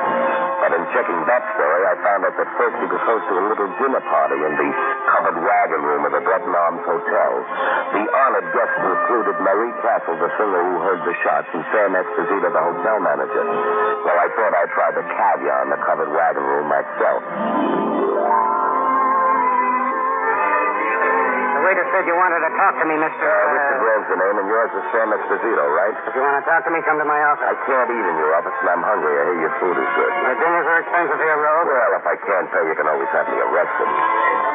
But 0.63 0.71
in 0.71 0.87
checking 0.95 1.19
that 1.27 1.43
story, 1.51 1.83
I 1.83 1.99
found 1.99 2.23
out 2.31 2.39
that 2.39 2.47
first 2.55 2.79
he 2.79 2.87
was 2.87 3.03
hosting 3.03 3.43
a 3.43 3.47
little 3.51 3.71
dinner 3.83 4.03
party 4.07 4.39
in 4.39 4.55
the 4.55 4.71
covered 5.11 5.35
wagon 5.35 5.83
room 5.83 6.03
of 6.07 6.15
the 6.15 6.23
Breton 6.23 6.55
Arms 6.55 6.85
Hotel. 6.87 7.31
The 7.91 8.07
honored 8.07 8.49
guests 8.55 8.79
included 8.87 9.35
Marie 9.43 9.75
Castle, 9.83 10.23
the 10.23 10.31
singer 10.39 10.63
who 10.63 10.77
heard 10.87 11.03
the 11.03 11.17
shots, 11.27 11.51
and 11.59 11.67
Sam 11.75 11.99
Esposito, 11.99 12.55
the 12.55 12.63
hotel 12.63 13.03
manager. 13.03 13.43
Well, 14.07 14.15
I 14.15 14.31
thought 14.31 14.53
I'd 14.55 14.73
try 14.79 14.89
the 14.95 15.03
caviar 15.11 15.59
in 15.67 15.75
the 15.75 15.81
covered 15.83 16.11
wagon 16.15 16.45
room 16.47 16.71
myself. 16.71 18.62
Waiter 21.63 21.87
said 21.95 22.03
you 22.11 22.17
wanted 22.19 22.43
to 22.43 22.51
talk 22.59 22.75
to 22.83 22.85
me, 22.91 22.99
Mr. 22.99 23.23
Uh, 23.23 23.55
Richard 23.55 23.83
Rogue's 23.87 24.09
the 24.11 24.19
name, 24.19 24.37
and 24.43 24.49
yours 24.51 24.71
is 24.75 24.85
Sam 24.91 25.09
Esposito, 25.15 25.65
right? 25.71 25.95
If 26.11 26.13
you 26.19 26.23
want 26.23 26.43
to 26.43 26.45
talk 26.45 26.67
to 26.67 26.71
me, 26.75 26.83
come 26.83 26.99
to 26.99 27.07
my 27.07 27.23
office. 27.23 27.47
I 27.47 27.55
can't 27.71 27.87
eat 27.87 28.03
in 28.03 28.17
your 28.19 28.35
office, 28.35 28.57
and 28.67 28.69
I'm 28.75 28.83
hungry. 28.83 29.15
I 29.15 29.23
hear 29.31 29.39
your 29.47 29.55
food 29.63 29.77
is 29.79 29.91
good. 29.95 30.11
The 30.27 30.35
dinners 30.43 30.67
are 30.67 30.79
expensive 30.83 31.21
here, 31.23 31.39
Rogue. 31.39 31.71
Well, 31.71 31.93
if 32.03 32.05
I 32.07 32.17
can't 32.19 32.49
pay, 32.51 32.63
you 32.67 32.75
can 32.75 32.89
always 32.91 33.07
have 33.15 33.27
me 33.31 33.39
arrested. 33.39 33.89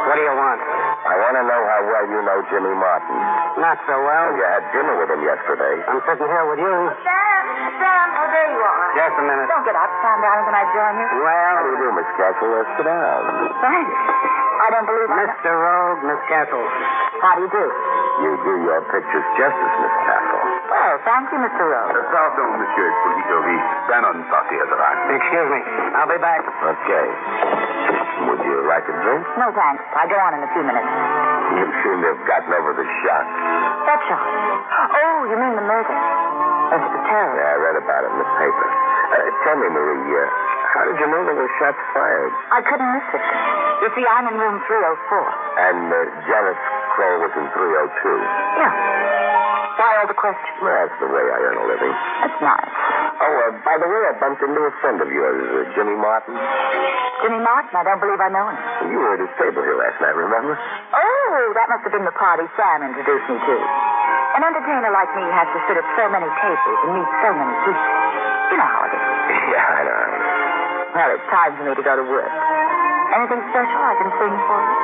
What 0.04 0.16
do 0.20 0.24
you 0.28 0.36
want? 0.36 0.60
I 1.08 1.16
want 1.24 1.36
to 1.40 1.44
know 1.48 1.62
how 1.64 1.80
well 1.88 2.06
you 2.12 2.20
know 2.28 2.38
Jimmy 2.52 2.76
Martin. 2.76 3.20
Not 3.64 3.78
so 3.88 3.96
well. 4.04 4.26
You 4.36 4.44
had 4.44 4.64
dinner 4.76 4.96
with 5.00 5.08
him 5.12 5.22
yesterday. 5.24 5.76
I'm 5.88 6.04
sitting 6.12 6.28
here 6.28 6.46
with 6.52 6.60
you. 6.60 6.76
Sam, 7.08 7.44
Sam, 7.80 8.08
oh, 8.20 8.28
there 8.36 8.50
you 8.52 8.62
are. 8.68 8.88
Just 9.00 9.16
a 9.16 9.24
minute. 9.24 9.48
Don't 9.48 9.64
get 9.64 9.76
up, 9.80 9.92
Sam, 10.04 10.18
darling. 10.20 10.46
Can 10.48 10.56
I 10.60 10.66
join 10.76 10.94
you? 11.00 11.08
Well, 11.24 11.32
How 11.56 11.64
do 11.64 11.70
you 11.72 11.80
do, 11.80 11.88
Miss 11.96 12.10
Castle? 12.20 12.48
Let's 12.52 12.72
sit 12.76 12.84
down. 12.88 13.22
Thanks. 13.64 14.37
I 14.58 14.68
don't 14.74 14.88
believe 14.90 15.10
I... 15.10 15.16
Mr. 15.30 15.52
Rogue, 15.54 16.02
Miss 16.08 16.22
Castle. 16.28 16.66
How 17.22 17.38
do 17.38 17.46
you 17.46 17.52
do? 17.52 17.66
You 18.26 18.32
do 18.42 18.54
your 18.66 18.82
pictures 18.90 19.28
justice, 19.38 19.76
Miss 19.78 19.96
Castle. 20.06 20.44
Well, 20.68 20.96
thank 21.06 21.26
you, 21.32 21.40
Mr. 21.42 21.64
Rogue. 21.64 21.94
Rose. 21.94 22.10
Pardon, 22.10 22.50
Monsieur 22.58 22.88
Esposito. 22.90 23.36
The 23.46 23.58
Bannon 23.88 24.20
party 24.28 24.56
has 24.58 24.70
arrived. 24.74 25.02
Excuse 25.18 25.50
me. 25.54 25.62
I'll 25.96 26.10
be 26.10 26.20
back. 26.20 26.42
Okay. 26.44 27.06
Would 28.28 28.42
you 28.42 28.58
like 28.66 28.86
a 28.90 28.96
drink? 29.06 29.24
No, 29.38 29.54
thanks. 29.54 29.84
I'll 29.94 30.10
go 30.10 30.18
on 30.18 30.34
in 30.34 30.42
a 30.42 30.50
few 30.52 30.66
minutes. 30.66 30.90
You 31.58 31.66
seem 31.86 31.98
to 32.02 32.08
have 32.18 32.24
gotten 32.26 32.52
over 32.58 32.74
the 32.74 32.88
shock. 33.06 33.26
That 33.86 34.00
shot. 34.10 34.26
Oh, 34.26 35.18
you 35.30 35.38
mean 35.38 35.54
the 35.56 35.66
murder? 35.66 35.96
That's 36.74 36.84
the 36.84 37.02
terror. 37.08 37.34
Yeah, 37.38 37.54
I 37.54 37.58
read 37.62 37.78
about 37.80 38.02
it 38.04 38.12
in 38.12 38.20
the 38.20 38.30
paper. 38.42 38.68
Uh, 38.68 39.16
tell 39.48 39.56
me, 39.56 39.68
Marie, 39.72 40.04
uh, 40.04 40.26
how 40.77 40.86
did 40.86 40.98
you 41.01 41.10
know 41.10 41.25
there 41.25 41.34
were 41.34 41.50
shots 41.57 41.81
fired? 41.89 42.34
I 42.53 42.62
couldn't 42.62 42.86
miss 42.93 43.10
it. 43.17 43.25
You 43.81 43.89
see, 43.98 44.05
I'm 44.05 44.29
in 44.29 44.38
room 44.38 44.62
304. 44.62 44.69
And 44.69 45.89
uh, 45.89 45.98
Janet 46.29 46.60
Kroll 46.93 47.17
was 47.25 47.34
in 47.34 47.46
302. 47.50 48.13
Yeah. 48.62 49.17
Why 49.81 49.89
all 50.01 50.10
the 50.10 50.17
questions? 50.17 50.53
Well, 50.62 50.74
that's 50.74 50.93
the 51.01 51.10
way 51.10 51.22
I 51.22 51.38
earn 51.50 51.57
a 51.57 51.65
living. 51.65 51.93
That's 52.22 52.39
nice. 52.46 52.74
Oh, 53.22 53.25
uh, 53.25 53.57
by 53.65 53.77
the 53.81 53.89
way, 53.89 54.01
I 54.05 54.13
bumped 54.22 54.41
into 54.46 54.62
a 54.69 54.74
friend 54.81 55.01
of 55.01 55.10
yours, 55.10 55.41
uh, 55.50 55.65
Jimmy 55.74 55.98
Martin. 55.98 56.38
Jimmy 57.25 57.41
Martin, 57.41 57.74
I 57.74 57.81
don't 57.81 58.01
believe 58.01 58.22
I 58.22 58.29
know 58.29 58.46
him. 58.46 58.57
You 58.93 59.01
were 59.01 59.17
at 59.17 59.22
his 59.22 59.34
table 59.41 59.65
here 59.65 59.77
last 59.81 59.98
night, 59.98 60.13
remember? 60.13 60.53
Oh, 60.93 61.53
that 61.57 61.74
must 61.74 61.89
have 61.89 61.93
been 61.93 62.05
the 62.05 62.13
party 62.13 62.46
Sam 62.53 62.86
introduced 62.86 63.25
me 63.25 63.38
to. 63.38 63.55
An 64.38 64.46
entertainer 64.46 64.93
like 64.93 65.10
me 65.17 65.25
has 65.34 65.50
to 65.50 65.60
sit 65.65 65.77
at 65.81 65.88
so 65.98 66.05
many 66.13 66.29
tables 66.38 66.79
and 66.86 67.01
meet 67.01 67.10
so 67.25 67.29
many 67.34 67.53
people. 67.65 67.89
You 68.53 68.57
know 68.62 68.69
how 68.69 68.81
it 68.86 68.93
is. 68.93 69.05
yeah, 69.57 69.65
I 69.65 69.81
know. 69.81 70.37
Well, 70.96 71.10
it's 71.13 71.27
time 71.29 71.51
for 71.58 71.63
me 71.67 71.74
to 71.75 71.84
go 71.84 71.94
to 72.00 72.06
work. 72.08 72.32
Anything 73.13 73.41
special 73.53 73.79
I 73.82 73.94
can 74.01 74.10
sing 74.17 74.34
for 74.48 74.58
you? 74.60 74.75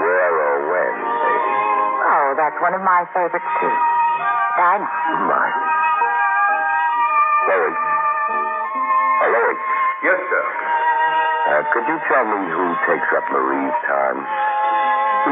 Where 0.00 0.32
or 0.34 0.56
when, 0.70 0.94
baby? 0.96 1.54
Oh, 2.08 2.26
that's 2.38 2.58
one 2.62 2.74
of 2.74 2.82
my 2.82 3.04
favorites, 3.12 3.50
too. 3.60 3.74
Dinah. 4.56 4.90
My. 5.28 5.48
Lois. 7.50 7.78
Hello. 9.20 9.40
Lois, 9.44 9.60
Yes, 10.00 10.20
sir. 10.32 10.44
uh, 11.52 11.62
could 11.76 11.84
you 11.84 11.98
tell 12.08 12.24
me 12.24 12.40
who 12.48 12.66
takes 12.88 13.10
up 13.12 13.24
Marie's 13.34 13.78
time? 13.84 14.18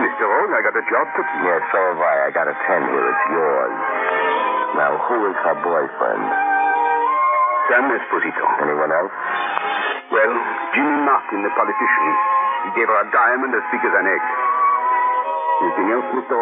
Mr. 0.04 0.28
Rogue, 0.28 0.52
I 0.52 0.60
got 0.60 0.76
a 0.76 0.84
job 0.84 1.06
to... 1.16 1.20
Yes, 1.48 1.62
so 1.72 1.78
have 1.80 2.02
I. 2.04 2.28
I 2.28 2.30
got 2.36 2.44
a 2.44 2.52
pen 2.68 2.82
here. 2.92 3.06
It's 3.08 3.24
yours. 3.32 3.72
Now, 4.76 5.00
who 5.08 5.16
is 5.32 5.36
her 5.48 5.56
boyfriend? 5.64 6.24
Sam 7.72 7.88
Esposito. 7.88 8.44
Anyone 8.68 8.92
else? 8.92 9.16
Well, 10.18 10.34
Jimmy 10.74 10.98
Martin, 11.06 11.46
the 11.46 11.52
politician. 11.54 12.10
He 12.66 12.70
gave 12.74 12.90
her 12.90 12.98
a 12.98 13.08
diamond 13.14 13.54
as 13.54 13.62
big 13.70 13.86
as 13.86 13.94
an 13.94 14.02
egg. 14.02 14.24
Anything 15.62 15.88
else, 15.94 16.10
Mr. 16.10 16.34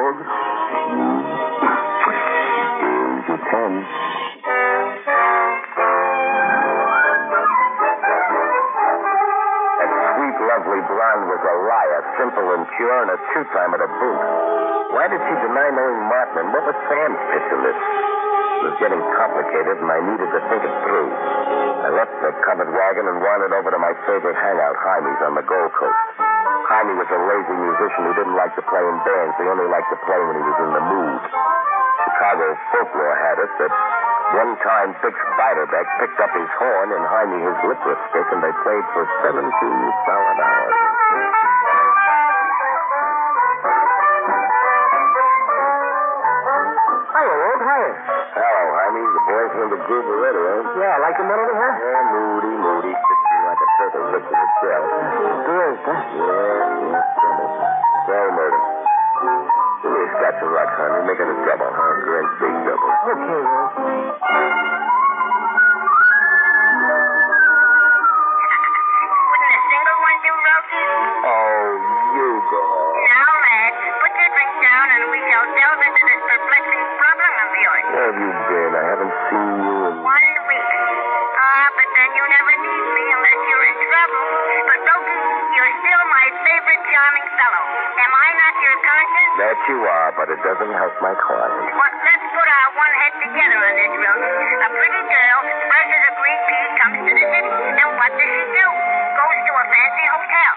Here's 2.81 3.27
your 3.29 3.37
pen. 3.37 3.73
That 9.77 9.93
sweet, 9.93 10.37
lovely 10.41 10.81
blonde 10.89 11.25
was 11.29 11.43
a 11.45 11.57
liar, 11.69 12.01
simple 12.17 12.49
and 12.57 12.65
pure, 12.81 12.97
and 13.05 13.13
a 13.13 13.19
two-timer 13.29 13.77
to 13.77 13.89
boot. 13.93 14.21
Why 14.97 15.05
did 15.13 15.21
she 15.21 15.35
deny 15.45 15.69
knowing 15.77 16.01
Martin, 16.09 16.49
and 16.49 16.53
what 16.57 16.65
was 16.65 16.77
Sam's 16.89 17.21
pitch 17.29 17.49
in 17.53 17.61
this? 17.61 18.16
It 18.57 18.65
was 18.73 18.77
getting 18.81 19.03
complicated, 19.21 19.77
and 19.85 19.91
I 19.93 20.01
needed 20.01 20.29
to 20.33 20.41
think 20.49 20.63
it 20.65 20.75
through. 20.89 21.09
I 21.13 21.91
left 21.93 22.15
the 22.25 22.33
covered 22.41 22.73
wagon 22.73 23.05
and 23.05 23.21
wandered 23.21 23.53
over 23.53 23.69
to 23.69 23.77
my 23.77 23.93
favorite 24.09 24.33
hangout, 24.33 24.77
Jaime's, 24.81 25.21
on 25.29 25.37
the 25.37 25.45
Gold 25.45 25.73
Coast. 25.77 26.01
Jaime 26.73 26.97
was 26.97 27.07
a 27.13 27.21
lazy 27.21 27.53
musician 27.53 28.03
who 28.09 28.15
didn't 28.17 28.35
like 28.35 28.51
to 28.57 28.65
play 28.65 28.81
in 28.81 28.97
bands. 29.05 29.37
He 29.39 29.47
only 29.47 29.69
liked 29.69 29.93
to 29.93 30.01
play 30.09 30.19
when 30.19 30.41
he 30.41 30.45
was 30.45 30.59
in 30.67 30.71
the 30.73 30.85
mood. 30.89 31.21
Chicago 32.11 32.47
folklore 32.73 33.19
had 33.21 33.37
it 33.45 33.53
that 33.61 33.73
one 34.41 34.53
time 34.65 34.91
Bix 35.05 35.15
Beiderbecke 35.39 35.93
picked 36.01 36.19
up 36.19 36.33
his 36.33 36.51
horn 36.59 36.89
and 36.97 37.05
Jaime 37.07 37.39
his 37.39 37.59
licorice 37.61 38.03
stick, 38.11 38.27
and 38.35 38.41
they 38.41 38.55
played 38.65 38.87
for 38.97 39.05
17 39.21 39.37
solid 39.47 40.39
hours. 40.43 40.77
Hiya, 47.15 47.35
Rogue. 47.37 47.63
Hiya. 47.63 48.26
Hello, 48.97 49.13
The 49.13 49.25
boys 49.29 49.53
are 49.53 49.61
in 49.61 49.71
the 49.77 49.81
groove 49.85 50.09
already, 50.09 50.41
eh? 50.41 50.81
Yeah, 50.81 50.97
like 51.05 51.17
the 51.21 51.25
melody, 51.29 51.53
huh? 51.53 51.69
Yeah, 51.85 52.01
moody, 52.17 52.49
moody. 52.65 52.93
Sitting 52.97 53.45
like 53.45 53.61
a 53.61 53.69
turtle 53.77 54.09
licked 54.09 54.25
in 54.33 54.41
its 54.41 54.55
shell. 54.65 54.85
Good, 55.45 55.77
huh? 55.85 56.01
Yeah, 56.17 57.05
trouble. 57.21 57.49
Well, 58.09 58.29
murder. 58.33 58.61
Give 59.85 59.93
me 59.93 60.01
a 60.01 60.09
scotch 60.17 60.41
and 60.41 60.49
rock, 60.49 60.71
honey. 60.81 61.01
Make 61.13 61.21
it 61.21 61.29
a 61.29 61.37
double, 61.45 61.73
huh? 61.77 61.93
Great 62.09 62.29
big 62.41 62.55
double. 62.65 62.89
Okay, 63.05 63.41
Rogue. 63.45 64.86
It 90.87 90.95
my 91.03 91.15
client. 91.19 91.67
Well, 91.67 91.95
let's 92.07 92.27
put 92.31 92.47
our 92.47 92.69
one 92.79 92.93
head 93.03 93.15
together 93.19 93.59
on 93.59 93.75
this, 93.75 93.91
Rogie. 93.91 94.55
A 94.63 94.69
pretty 94.71 95.03
girl, 95.11 95.39
fresh 95.67 95.91
as 95.91 96.05
a 96.07 96.13
green 96.15 96.41
pea, 96.47 96.67
comes 96.79 96.99
to 97.03 97.11
the 97.11 97.25
city. 97.27 97.51
And 97.75 97.89
what 97.99 98.11
does 98.15 98.31
she 98.31 98.45
do? 98.55 98.67
Goes 99.19 99.39
to 99.51 99.53
a 99.57 99.65
fancy 99.67 100.05
hotel. 100.15 100.53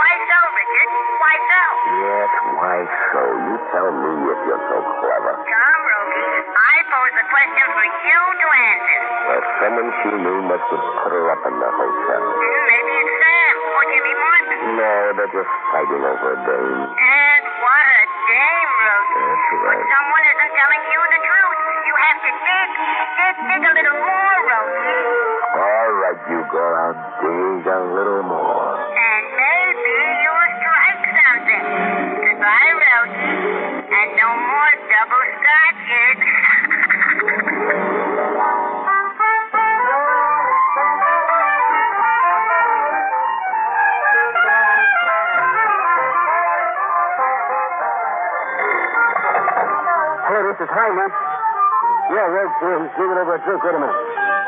Why 0.00 0.12
so, 0.24 0.38
Richard? 0.56 0.90
Why 1.20 1.34
so? 1.36 1.62
Yes, 2.00 2.30
why 2.56 2.78
so? 3.12 3.22
You 3.44 3.54
tell 3.76 3.90
me 3.92 4.12
if 4.32 4.40
you're 4.48 4.64
so 4.72 4.78
clever. 5.04 5.32
Come, 5.52 5.80
Rogie. 5.84 6.32
I 6.56 6.76
pose 6.88 7.14
the 7.20 7.26
question 7.28 7.64
for 7.76 7.84
you 7.84 8.20
to 8.40 8.46
answer. 8.72 9.00
Well, 9.28 9.44
someone 9.60 9.88
she 10.00 10.10
knew 10.16 10.38
must 10.48 10.64
have 10.72 10.86
put 11.04 11.12
her 11.12 11.26
up 11.28 11.42
in 11.44 11.54
the 11.60 11.70
hotel. 11.76 12.22
Hmm, 12.24 12.62
Maybe 12.72 12.92
it's 13.04 13.14
Sam 13.20 13.54
or 13.76 13.82
Jimmy 13.92 14.14
Martin. 14.16 14.58
No, 14.80 14.92
they're 15.20 15.34
just 15.34 15.52
fighting 15.76 16.02
over 16.08 16.28
a 16.32 16.38
dame. 16.48 16.82
Dig 26.94 27.66
a 27.66 27.80
little 27.90 28.22
more. 28.22 28.78
And 28.78 29.24
maybe 29.34 29.94
you'll 30.22 30.50
strike 30.62 31.04
something. 31.10 31.64
Goodbye, 32.22 32.72
Rogie. 32.78 33.34
And 33.90 34.08
no 34.14 34.30
more 34.30 34.72
double 34.86 35.26
scotches. 35.34 36.18
Hello, 50.24 50.40
this 50.50 50.58
is 50.62 50.70
Hyman. 50.72 51.10
Yeah, 52.10 52.26
Rogue's 52.32 52.56
here. 52.60 52.78
He's 52.80 52.94
leaving 52.98 53.18
over 53.18 53.34
a 53.36 53.40
drink. 53.44 53.62
Wait 53.62 53.74
a 53.74 53.80
minute. 53.80 53.98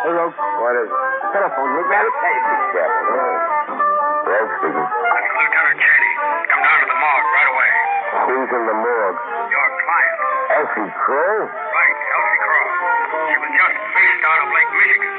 Hey, 0.04 0.12
Rogue. 0.14 0.34
What 0.60 0.74
is 0.76 0.88
it? 0.88 1.15
Telephone. 1.36 1.68
You 1.68 1.84
got 1.92 2.00
it? 2.00 2.14
Hey, 2.16 2.32
be 2.32 2.54
careful. 2.72 3.12
Rogue 4.24 4.52
speaking. 4.56 4.88
Lieutenant 4.88 5.76
Cheney, 5.84 6.12
come 6.48 6.62
down 6.64 6.78
to 6.80 6.88
the 6.88 6.96
morgue 6.96 7.28
right 7.36 7.48
away. 7.52 7.70
Who's 8.24 8.50
in 8.56 8.64
the 8.64 8.76
morgue? 8.80 9.20
Your 9.52 9.68
client. 9.84 10.16
Elsie 10.56 10.88
Kroll? 10.96 11.44
Right, 11.44 11.96
Elsie 12.08 12.40
Kroll. 12.40 12.68
She 13.20 13.34
was 13.36 13.52
just 13.52 13.76
fished 13.84 14.24
out 14.24 14.38
of 14.40 14.48
Lake 14.48 14.70
Michigan. 14.80 15.12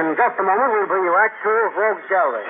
In 0.00 0.16
just 0.16 0.36
a 0.40 0.44
moment, 0.48 0.68
we'll 0.80 0.88
bring 0.88 1.04
you 1.04 1.12
Act 1.12 1.44
Two 1.44 1.60
of 1.68 1.76
Rogue's 1.76 2.08
Gallery. 2.08 2.48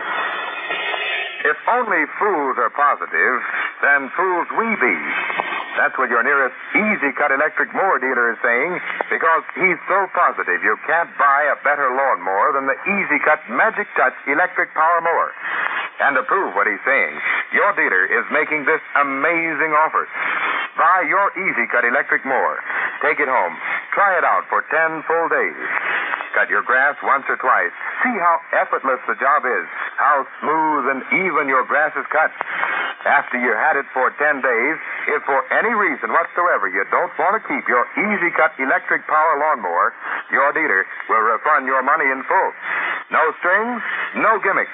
If 1.50 1.59
only 1.67 2.07
fools 2.19 2.57
are 2.62 2.71
positive, 2.71 3.38
then 3.87 4.11
fools 4.19 4.50
we 4.59 4.66
be. 4.83 4.97
That's 5.78 5.95
what 6.00 6.09
your 6.09 6.25
nearest 6.25 6.57
Easy 6.75 7.12
Cut 7.14 7.31
electric 7.31 7.71
mower 7.76 8.00
dealer 8.00 8.33
is 8.33 8.40
saying, 8.40 8.73
because 9.12 9.45
he's 9.55 9.78
so 9.87 10.09
positive 10.16 10.64
you 10.64 10.75
can't 10.88 11.12
buy 11.21 11.52
a 11.52 11.61
better 11.62 11.93
lawnmower 11.93 12.57
than 12.57 12.66
the 12.66 12.78
Easy 12.88 13.21
Cut 13.23 13.45
Magic 13.52 13.87
Touch 13.95 14.16
electric 14.26 14.73
power 14.73 15.04
mower. 15.04 15.30
And 16.00 16.17
to 16.17 16.25
prove 16.25 16.56
what 16.56 16.67
he's 16.67 16.82
saying, 16.82 17.15
your 17.52 17.76
dealer 17.76 18.08
is 18.08 18.25
making 18.32 18.65
this 18.65 18.80
amazing 18.97 19.76
offer. 19.76 20.08
Buy 20.80 21.04
your 21.06 21.28
Easy 21.37 21.69
Cut 21.69 21.84
electric 21.84 22.25
mower. 22.25 22.58
Take 23.04 23.21
it 23.21 23.28
home. 23.28 23.54
Try 23.93 24.17
it 24.17 24.25
out 24.25 24.49
for 24.49 24.65
10 24.65 25.04
full 25.04 25.28
days. 25.28 25.61
Cut 26.37 26.49
your 26.52 26.65
grass 26.65 26.97
once 27.04 27.25
or 27.28 27.37
twice. 27.41 27.73
See 28.04 28.17
how 28.17 28.41
effortless 28.52 29.00
the 29.08 29.17
job 29.17 29.45
is, 29.45 29.65
how 29.97 30.25
smooth 30.41 30.84
and 30.93 31.00
even 31.25 31.49
your 31.49 31.65
grass 31.65 31.97
is 31.97 32.04
cut. 32.13 32.28
After 33.04 33.37
you 33.39 33.52
had 33.52 33.76
it 33.76 33.87
for 33.93 34.09
10 34.09 34.41
days, 34.41 34.76
if 35.13 35.21
for 35.28 35.45
any 35.52 35.71
reason 35.76 36.11
whatsoever 36.11 36.67
you 36.67 36.82
don't 36.89 37.13
want 37.21 37.37
to 37.37 37.43
keep 37.45 37.69
your 37.69 37.85
Easy 38.00 38.32
Cut 38.32 38.56
electric 38.59 39.04
power 39.06 39.35
lawnmower, 39.37 39.93
your 40.32 40.50
dealer 40.56 40.87
will 41.13 41.25
refund 41.28 41.69
your 41.69 41.85
money 41.85 42.09
in 42.09 42.25
full. 42.25 42.50
No 43.13 43.23
strings, 43.39 43.82
no 44.17 44.41
gimmicks. 44.43 44.73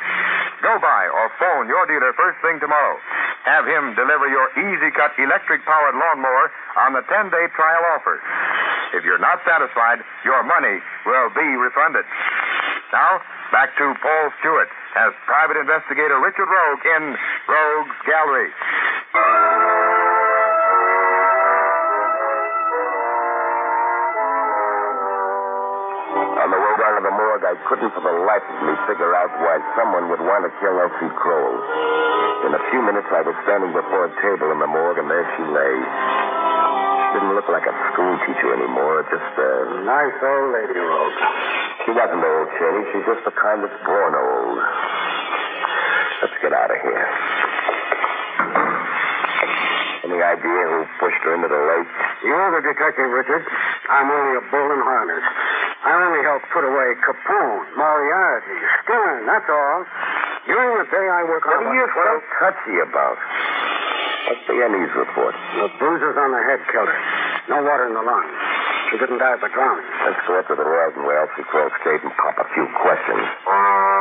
Go 0.62 0.78
by 0.78 1.10
or 1.10 1.28
phone 1.42 1.66
your 1.66 1.84
dealer 1.90 2.14
first 2.14 2.38
thing 2.40 2.62
tomorrow. 2.62 2.96
Have 3.44 3.66
him 3.66 3.98
deliver 3.98 4.30
your 4.30 4.48
Easy 4.54 4.94
Cut 4.94 5.12
electric 5.18 5.66
powered 5.66 5.98
lawnmower 5.98 6.46
on 6.86 6.94
the 6.94 7.02
10 7.02 7.28
day 7.34 7.50
trial 7.52 7.84
offer. 7.98 8.22
If 8.94 9.04
you're 9.04 9.20
not 9.20 9.42
satisfied, 9.42 10.00
your 10.24 10.46
money 10.46 10.78
will 11.04 11.28
be 11.34 11.48
refunded. 11.58 12.06
Now, 12.92 13.20
back 13.50 13.72
to 13.80 13.96
Paul 14.04 14.30
Stewart 14.40 14.68
as 14.96 15.16
private 15.24 15.56
investigator 15.56 16.20
Richard 16.20 16.44
Rogue 16.44 16.84
in 16.84 17.16
Rogue's 17.48 17.98
Gallery. 18.04 18.21
On 18.22 18.30
the 18.30 18.38
way 26.54 26.74
down 26.78 26.94
to 26.94 27.02
the 27.02 27.10
morgue, 27.18 27.42
I 27.42 27.58
couldn't 27.66 27.90
for 27.90 27.98
the 27.98 28.14
life 28.22 28.46
of 28.46 28.58
me 28.62 28.78
figure 28.86 29.10
out 29.18 29.26
why 29.42 29.58
someone 29.74 30.06
would 30.14 30.22
want 30.22 30.46
to 30.46 30.54
kill 30.62 30.70
Elsie 30.70 31.10
Kroll. 31.18 31.66
In 32.46 32.54
a 32.54 32.62
few 32.70 32.78
minutes, 32.86 33.10
I 33.10 33.26
was 33.26 33.34
standing 33.42 33.74
before 33.74 34.06
a 34.06 34.14
table 34.22 34.54
in 34.54 34.62
the 34.62 34.70
morgue, 34.70 35.02
and 35.02 35.10
there 35.10 35.26
she 35.34 35.42
lay. 35.42 35.82
Didn't 37.18 37.34
look 37.34 37.50
like 37.50 37.66
a 37.66 37.74
school 37.90 38.14
teacher 38.22 38.54
anymore, 38.54 39.02
just 39.10 39.34
a... 39.34 39.82
Nice 39.82 40.14
old 40.22 40.54
lady, 40.54 40.78
Rogue. 40.78 41.18
She 41.82 41.90
wasn't 41.90 42.22
old, 42.22 42.46
Cheney. 42.54 42.86
She's 42.94 43.02
just 43.02 43.26
the 43.26 43.34
kind 43.34 43.66
that's 43.66 43.82
born 43.82 44.14
old. 44.14 44.62
Let's 46.22 46.38
get 46.38 46.54
out 46.54 46.70
of 46.70 46.78
here. 46.86 47.02
Any 50.12 50.20
idea 50.20 50.62
who 50.68 50.84
pushed 51.00 51.24
her 51.24 51.32
into 51.32 51.48
the 51.48 51.56
lake? 51.56 51.88
You're 52.20 52.52
the 52.52 52.60
detective, 52.68 53.08
Richard. 53.08 53.48
I'm 53.88 54.12
only 54.12 54.36
a 54.36 54.44
bull 54.52 54.68
in 54.68 54.80
harness. 54.84 55.24
I 55.88 55.96
only 56.04 56.20
helped 56.20 56.52
put 56.52 56.68
away 56.68 57.00
Capone, 57.00 57.64
Moriarty, 57.80 58.58
Stern, 58.84 59.24
that's 59.24 59.48
all. 59.48 59.88
During 60.44 60.84
the 60.84 60.88
day, 60.92 61.06
I 61.08 61.24
work 61.24 61.48
What 61.48 61.64
on 61.64 61.72
are 61.72 61.74
you 61.80 61.88
so 61.96 62.12
touchy 62.44 62.76
about? 62.84 63.16
What's 64.28 64.44
the 64.52 64.60
M.E.'s 64.68 64.92
report? 65.00 65.32
The 65.32 65.72
bruises 65.80 66.12
on 66.20 66.28
the 66.28 66.42
head 66.44 66.60
killed 66.68 66.92
her. 66.92 67.00
No 67.48 67.64
water 67.64 67.88
in 67.88 67.96
the 67.96 68.04
lungs. 68.04 68.36
She 68.92 69.00
didn't 69.00 69.16
die 69.16 69.40
by 69.40 69.48
drowning. 69.48 69.88
Let's 70.04 70.20
go 70.28 70.36
up 70.36 70.44
to 70.52 70.54
the 70.60 70.68
Royals 70.68 70.92
where 71.00 71.24
Elsie 71.24 71.48
stayed 71.80 72.04
and 72.04 72.12
pop 72.20 72.36
a 72.36 72.44
few 72.52 72.68
questions. 72.84 73.24
Oh, 73.48 73.91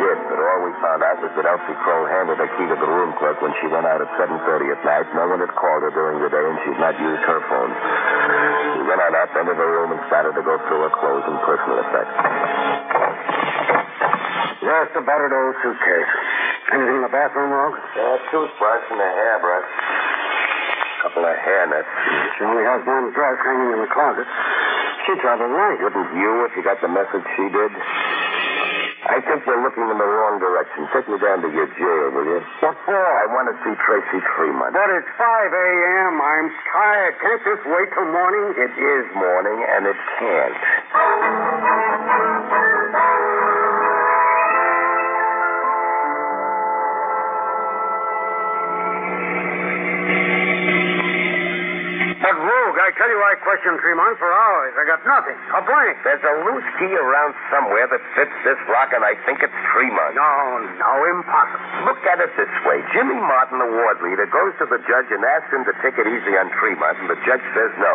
did, 0.00 0.16
but 0.32 0.40
all 0.40 0.60
we 0.64 0.72
found 0.80 1.04
out 1.04 1.20
was 1.20 1.28
that 1.36 1.44
Elsie 1.44 1.76
Kroll 1.84 2.08
handed 2.08 2.40
a 2.40 2.48
key 2.56 2.66
to 2.72 2.76
the 2.80 2.88
room 2.88 3.12
clerk 3.20 3.36
when 3.44 3.52
she 3.60 3.68
went 3.68 3.84
out 3.84 4.00
at 4.00 4.08
7.30 4.16 4.72
at 4.72 4.80
night. 4.80 5.06
No 5.12 5.28
one 5.28 5.44
had 5.44 5.52
called 5.52 5.84
her 5.84 5.92
during 5.92 6.24
the 6.24 6.32
day, 6.32 6.40
and 6.40 6.56
she'd 6.64 6.80
not 6.80 6.96
used 6.96 7.24
her 7.28 7.40
phone. 7.52 7.72
We 8.80 8.88
went 8.88 9.00
on 9.04 9.12
up, 9.12 9.30
into 9.36 9.52
the 9.52 9.68
room, 9.68 9.92
and 9.92 10.00
started 10.08 10.32
to 10.40 10.42
go 10.42 10.56
through 10.64 10.88
her 10.88 10.94
clothes 10.96 11.26
and 11.28 11.36
personal 11.44 11.76
effects. 11.84 12.16
Just 14.64 14.92
a 14.96 15.02
battered 15.04 15.36
old 15.36 15.56
suitcase. 15.60 16.12
Anything 16.72 16.96
in 17.00 17.04
the 17.04 17.12
bathroom, 17.12 17.52
Rogue? 17.52 17.76
A 17.76 18.16
toothbrush 18.32 18.84
and 18.88 19.00
a 19.04 19.10
hairbrush. 19.10 19.68
A 19.68 20.96
couple 21.04 21.24
of 21.28 21.34
hair 21.44 21.64
nets. 21.68 21.92
She 22.38 22.44
only 22.44 22.64
has 22.64 22.80
one 22.88 23.12
dress 23.12 23.36
hanging 23.42 23.72
in 23.74 23.80
the 23.84 23.90
closet. 23.92 24.28
She 25.04 25.16
traveled 25.18 25.50
light. 25.50 25.80
Wouldn't 25.80 26.12
you 26.14 26.46
if 26.46 26.52
you 26.56 26.62
got 26.62 26.80
the 26.80 26.88
message 26.88 27.24
she 27.36 27.48
did? 27.50 27.72
I 29.10 29.18
think 29.26 29.42
you're 29.42 29.58
looking 29.58 29.90
in 29.90 29.98
the 29.98 30.06
wrong 30.06 30.38
direction. 30.38 30.86
Take 30.94 31.10
me 31.10 31.18
down 31.18 31.42
to 31.42 31.50
your 31.50 31.66
jail, 31.74 32.14
will 32.14 32.30
you? 32.30 32.38
What 32.62 32.78
for? 32.86 32.94
I 32.94 33.26
want 33.34 33.50
to 33.50 33.58
see 33.66 33.74
Tracy 33.82 34.22
Tremont. 34.38 34.70
But 34.70 34.86
it's 34.94 35.10
5 35.18 35.26
a.m. 35.50 36.14
I'm 36.22 36.46
tired. 36.70 37.18
Can't 37.18 37.42
this 37.42 37.58
wait 37.74 37.90
till 37.90 38.06
morning? 38.06 38.54
It 38.54 38.70
is 38.70 39.04
morning, 39.18 39.58
and 39.66 39.90
it 39.90 39.98
can't. 40.14 42.29
I 52.90 52.92
tell 52.98 53.06
you, 53.06 53.22
I 53.22 53.38
questioned 53.46 53.78
Tremont 53.78 54.18
for 54.18 54.26
hours. 54.26 54.74
I 54.74 54.82
got 54.82 55.06
nothing. 55.06 55.38
A 55.54 55.62
blank. 55.62 55.94
There's 56.02 56.26
a 56.26 56.34
loose 56.42 56.66
key 56.74 56.90
around 56.90 57.38
somewhere 57.46 57.86
that 57.86 58.02
fits 58.18 58.34
this 58.42 58.58
lock, 58.66 58.90
and 58.90 59.06
I 59.06 59.14
think 59.22 59.46
it's 59.46 59.54
Tremont. 59.70 60.18
No, 60.18 60.58
no, 60.74 60.90
impossible. 61.14 61.86
Look 61.86 62.02
at 62.10 62.18
it 62.18 62.34
this 62.34 62.50
way. 62.66 62.82
Jimmy 62.90 63.14
Martin, 63.14 63.62
the 63.62 63.70
ward 63.70 64.02
leader, 64.02 64.26
goes 64.26 64.58
to 64.58 64.66
the 64.66 64.82
judge 64.90 65.06
and 65.14 65.22
asks 65.22 65.54
him 65.54 65.62
to 65.70 65.74
take 65.86 66.02
it 66.02 66.06
easy 66.10 66.34
on 66.34 66.50
Tremont, 66.58 66.98
and 66.98 67.06
the 67.14 67.20
judge 67.22 67.46
says 67.54 67.70
no. 67.78 67.94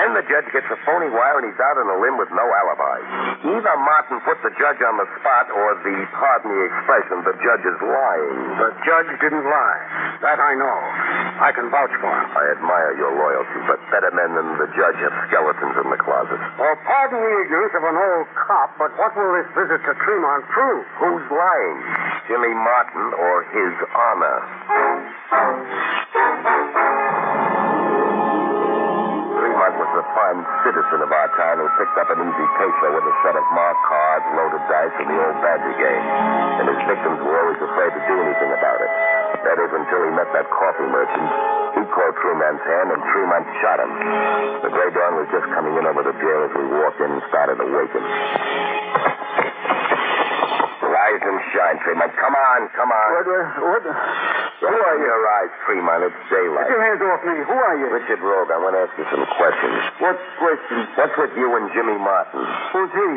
Then 0.00 0.16
the 0.16 0.24
judge 0.24 0.48
gets 0.48 0.64
a 0.72 0.80
phony 0.88 1.12
wire, 1.12 1.36
and 1.44 1.52
he's 1.52 1.60
out 1.60 1.76
on 1.76 1.92
a 1.92 2.00
limb 2.00 2.16
with 2.16 2.32
no 2.32 2.48
alibi. 2.48 3.04
Either 3.52 3.76
Martin 3.84 4.16
put 4.24 4.40
the 4.40 4.56
judge 4.56 4.80
on 4.80 4.96
the 4.96 5.08
spot, 5.20 5.52
or 5.52 5.76
the, 5.84 6.08
pardon 6.16 6.56
the 6.56 6.64
expression, 6.72 7.20
the 7.28 7.36
judge 7.36 7.68
is 7.68 7.76
lying. 7.84 8.32
The 8.56 8.72
judge 8.80 9.12
didn't 9.20 9.44
lie. 9.44 10.11
That 10.22 10.38
I 10.38 10.54
know. 10.54 10.78
I 11.42 11.50
can 11.50 11.66
vouch 11.66 11.90
for 11.98 12.06
him. 12.06 12.28
I 12.30 12.54
admire 12.54 12.94
your 12.94 13.10
loyalty, 13.10 13.58
But 13.66 13.82
better 13.90 14.14
men 14.14 14.38
than 14.38 14.54
the 14.54 14.70
judge 14.70 14.94
have 15.02 15.14
skeletons 15.26 15.74
in 15.82 15.90
the 15.90 15.98
closet. 15.98 16.38
Well, 16.62 16.78
pardon 16.86 17.18
the 17.18 17.34
ignorance 17.42 17.74
of 17.74 17.82
an 17.82 17.98
old 17.98 18.30
cop, 18.38 18.70
but 18.78 18.94
what 18.94 19.18
will 19.18 19.34
this 19.34 19.50
visit 19.58 19.82
to 19.82 19.92
Tremont 19.98 20.46
prove? 20.46 20.86
Who's 21.02 21.26
lying? 21.26 21.76
Jimmy 22.30 22.54
Martin 22.54 23.06
or 23.18 23.42
his 23.50 23.74
honor? 23.90 24.38
Tremont 29.42 29.74
was 29.74 29.90
a 29.98 30.04
fine 30.14 30.40
citizen 30.62 30.98
of 31.02 31.10
our 31.10 31.30
town 31.34 31.58
who 31.58 31.66
picked 31.82 31.98
up 31.98 32.08
an 32.14 32.22
easy 32.22 32.46
peso 32.62 32.86
with 32.94 33.06
a 33.10 33.14
set 33.26 33.34
of 33.34 33.44
marked 33.50 33.84
cards, 33.90 34.26
loaded 34.38 34.64
dice, 34.70 34.94
and 35.02 35.08
the 35.10 35.18
old 35.18 35.38
badger 35.42 35.74
game. 35.82 36.04
And 36.62 36.66
his 36.70 36.80
victims 36.86 37.18
were 37.26 37.34
always 37.42 37.58
afraid 37.58 37.90
to 37.90 38.02
do 38.06 38.14
anything 38.22 38.54
about 38.54 38.78
it. 38.86 38.92
That 39.42 39.58
is, 39.58 39.70
until 39.74 40.00
he 40.06 40.10
met 40.14 40.30
that 40.32 40.46
coffee 40.48 40.86
merchant. 40.86 41.28
He 41.74 41.82
caught 41.90 42.14
Tremont's 42.22 42.62
hand, 42.62 42.88
and 42.94 43.00
Tremont 43.10 43.46
shot 43.58 43.78
him. 43.82 43.90
The 44.62 44.70
gray 44.70 44.90
dawn 44.94 45.18
was 45.18 45.28
just 45.34 45.46
coming 45.50 45.74
in 45.74 45.84
over 45.86 46.02
the 46.06 46.14
jail 46.14 46.40
as 46.46 46.52
we 46.54 46.64
walked 46.78 47.00
in 47.02 47.10
and 47.10 47.22
started 47.26 47.58
to. 47.58 48.71
Rise 51.12 51.28
and 51.28 51.40
shine, 51.52 51.76
Tremont. 51.84 52.12
Come 52.16 52.32
on, 52.32 52.60
come 52.72 52.88
on. 52.88 53.08
What, 53.12 53.28
uh, 53.28 53.68
what? 53.68 53.84
Who 53.84 54.72
are 54.72 54.96
you? 54.96 55.04
Your 55.04 55.24
eyes, 55.28 55.52
Tremont. 55.68 56.08
It's 56.08 56.16
daylight. 56.32 56.64
Get 56.64 56.72
your 56.72 56.84
hands 56.88 57.02
off 57.04 57.20
me. 57.20 57.36
Who 57.44 57.52
are 57.52 57.76
you? 57.76 57.86
Richard 57.92 58.20
Rogue, 58.24 58.48
I 58.48 58.56
want 58.56 58.72
to 58.80 58.88
ask 58.88 58.96
you 58.96 59.04
some 59.12 59.20
questions. 59.36 59.76
What 60.00 60.16
questions? 60.40 60.88
What's 60.96 61.16
with 61.20 61.36
you 61.36 61.52
and 61.60 61.68
Jimmy 61.76 62.00
Martin? 62.00 62.40
Who's 62.72 62.92
he? 62.96 63.10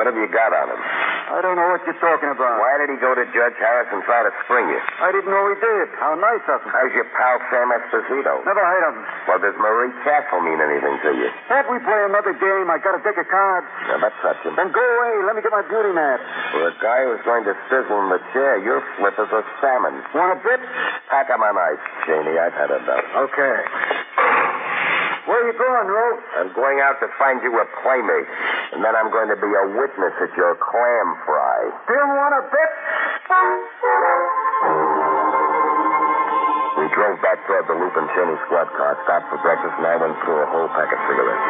What 0.00 0.08
have 0.08 0.16
you 0.16 0.32
got 0.32 0.56
on 0.56 0.72
him? 0.72 0.80
I 0.80 1.44
don't 1.44 1.56
know 1.60 1.68
what 1.76 1.84
you're 1.84 2.00
talking 2.00 2.32
about. 2.32 2.56
Why 2.56 2.80
did 2.80 2.88
he 2.88 2.96
go 2.96 3.12
to 3.12 3.24
Judge 3.36 3.56
Harris 3.60 3.88
and 3.92 4.00
try 4.08 4.24
to 4.24 4.32
spring 4.48 4.72
you? 4.72 4.80
I 5.00 5.12
didn't 5.12 5.28
know 5.28 5.44
he 5.52 5.56
did. 5.60 5.92
How 6.00 6.16
nice 6.16 6.44
of 6.48 6.64
him. 6.64 6.72
How's 6.72 6.92
your 6.96 7.08
pal 7.12 7.36
Sam 7.52 7.68
Esposito? 7.68 8.40
Never 8.48 8.64
heard 8.64 8.84
of 8.88 8.92
him. 8.96 9.04
Well, 9.28 9.40
does 9.44 9.56
Marie 9.60 9.92
Castle 10.08 10.40
mean 10.40 10.56
anything 10.60 10.96
to 11.04 11.10
you? 11.20 11.28
Can't 11.52 11.68
we 11.68 11.76
play 11.84 12.00
another 12.08 12.32
game? 12.32 12.72
I 12.72 12.80
got 12.80 12.96
a 12.96 13.02
deck 13.04 13.20
of 13.20 13.28
cards. 13.28 13.68
Now, 13.92 14.00
that's 14.00 14.16
touching. 14.24 14.56
Then 14.56 14.72
go 14.72 14.80
away. 14.80 15.24
Let 15.28 15.36
me 15.36 15.42
get 15.44 15.52
my 15.52 15.64
beauty 15.68 15.92
mat. 15.92 16.20
For 16.52 16.68
a 16.68 16.74
guy 16.80 17.00
who's 17.08 17.20
going 17.24 17.41
to 17.44 17.54
sizzle 17.70 17.98
in 18.06 18.08
the 18.10 18.22
chair, 18.32 18.58
your 18.62 18.80
flip 18.98 19.14
is 19.18 19.30
a 19.30 19.42
salmon. 19.60 19.94
Want 20.14 20.38
a 20.38 20.40
bit? 20.42 20.60
Pack 21.10 21.30
up 21.30 21.38
my 21.38 21.50
knife, 21.50 21.82
Cheney. 22.06 22.38
I've 22.38 22.54
had 22.54 22.70
enough. 22.70 23.06
Okay. 23.30 23.56
Where 25.22 25.38
are 25.38 25.46
you 25.46 25.54
going, 25.54 25.86
Rogue? 25.86 26.20
I'm 26.34 26.50
going 26.50 26.82
out 26.82 26.98
to 26.98 27.06
find 27.14 27.38
you 27.46 27.54
a 27.54 27.66
playmate, 27.86 28.26
and 28.74 28.82
then 28.82 28.90
I'm 28.98 29.06
going 29.14 29.30
to 29.30 29.38
be 29.38 29.46
a 29.46 29.64
witness 29.70 30.14
at 30.18 30.34
your 30.34 30.58
clam 30.58 31.08
fry. 31.22 31.58
Still 31.86 32.08
want 32.10 32.34
a 32.34 32.44
bit? 32.50 32.70
We 36.82 36.84
drove 36.90 37.22
back 37.22 37.38
toward 37.46 37.70
the 37.70 37.78
Loop 37.78 37.94
and 37.94 38.10
Cheney 38.18 38.34
squad 38.50 38.66
car, 38.74 38.98
stopped 39.06 39.30
for 39.30 39.38
breakfast, 39.46 39.78
and 39.78 39.86
I 39.86 39.94
went 39.94 40.18
through 40.26 40.42
a 40.42 40.48
whole 40.50 40.66
pack 40.74 40.90
of 40.90 40.98
cigarettes. 41.06 41.46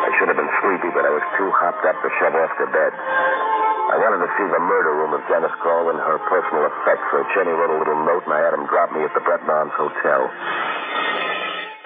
I 0.00 0.08
should 0.16 0.32
have 0.32 0.40
been 0.40 0.54
sleepy, 0.64 0.88
but 0.96 1.04
I 1.04 1.12
was 1.12 1.22
too 1.36 1.52
hopped 1.52 1.84
up 1.84 2.00
to 2.00 2.08
shove 2.16 2.32
off 2.32 2.52
to 2.56 2.66
bed. 2.72 2.92
I 3.90 3.98
wanted 3.98 4.22
to 4.22 4.30
see 4.38 4.46
the 4.46 4.62
murder 4.62 4.94
room 5.02 5.10
of 5.18 5.22
Janice 5.26 5.50
Kroll 5.66 5.90
and 5.90 5.98
her 5.98 6.22
personal 6.30 6.62
effects, 6.70 7.02
so 7.10 7.26
Cheney 7.34 7.50
wrote 7.50 7.74
a 7.74 7.78
little 7.82 7.98
note, 8.06 8.22
and 8.22 8.30
I 8.30 8.38
had 8.38 8.54
him 8.54 8.70
drop 8.70 8.94
me 8.94 9.02
at 9.02 9.10
the 9.18 9.22
Breton 9.26 9.50
Arms 9.50 9.74
Hotel. 9.74 10.30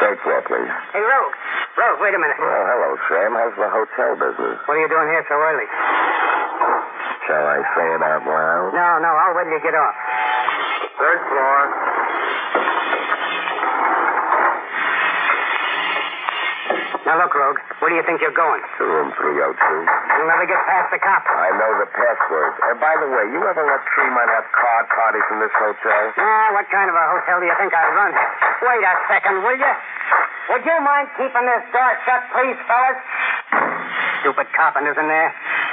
Third 0.05 0.21
floor, 0.21 0.45
please. 0.45 0.69
Hey, 0.93 1.01
Rogue. 1.01 1.33
Rogue, 1.81 1.99
wait 2.05 2.12
a 2.12 2.21
minute. 2.21 2.37
Well, 2.37 2.64
hello, 2.69 2.90
Sam. 3.09 3.33
How's 3.33 3.57
the 3.57 3.71
hotel 3.73 4.21
business? 4.21 4.61
What 4.69 4.77
are 4.77 4.83
you 4.85 4.90
doing 4.93 5.09
here 5.17 5.25
so 5.33 5.37
early? 5.40 5.64
Shall 7.25 7.40
I 7.40 7.59
say 7.73 7.87
it 7.88 8.03
out 8.05 8.23
loud? 8.29 8.77
No, 8.77 8.88
no, 9.01 9.09
I'll 9.09 9.33
wait 9.33 9.49
till 9.49 9.57
you 9.57 9.64
get 9.64 9.73
off. 9.73 9.97
Third 11.01 11.21
floor. 11.25 11.59
Now, 17.05 17.21
look, 17.21 17.37
Rogue, 17.37 17.61
where 17.85 17.93
do 17.93 17.97
you 18.01 18.05
think 18.09 18.25
you're 18.25 18.33
going? 18.33 18.64
To 18.64 18.83
room 18.88 19.12
302. 19.12 19.29
You'll 19.29 20.31
never 20.33 20.49
get 20.49 20.57
past 20.64 20.88
the 20.88 20.97
cop. 20.97 21.21
I 21.29 21.53
know 21.53 21.71
the 21.85 21.88
password. 21.93 22.53
And 22.64 22.81
by 22.81 22.97
the 22.97 23.12
way, 23.12 23.29
you 23.29 23.45
ever 23.45 23.61
let 23.61 23.85
Tremont 23.93 24.33
have 24.33 24.49
card 24.49 24.88
parties 24.88 25.27
in 25.29 25.37
this 25.45 25.53
hotel? 25.53 26.03
Ah, 26.17 26.57
what 26.57 26.64
kind 26.73 26.88
of 26.88 26.97
a 26.97 27.05
hotel 27.12 27.45
do 27.45 27.47
you 27.47 27.57
think 27.61 27.77
I 27.77 27.85
run? 27.93 28.12
Wait 28.17 28.81
a 28.88 28.95
second, 29.12 29.45
will 29.45 29.53
you? 29.53 29.75
Would 30.57 30.64
you 30.64 30.77
mind 30.81 31.12
keeping 31.21 31.45
this 31.45 31.64
door 31.77 31.93
shut, 32.09 32.25
please, 32.33 32.57
fellas? 32.64 32.97
Stupid 34.25 34.49
carpenters 34.57 34.97
in 34.97 35.05
there. 35.05 35.29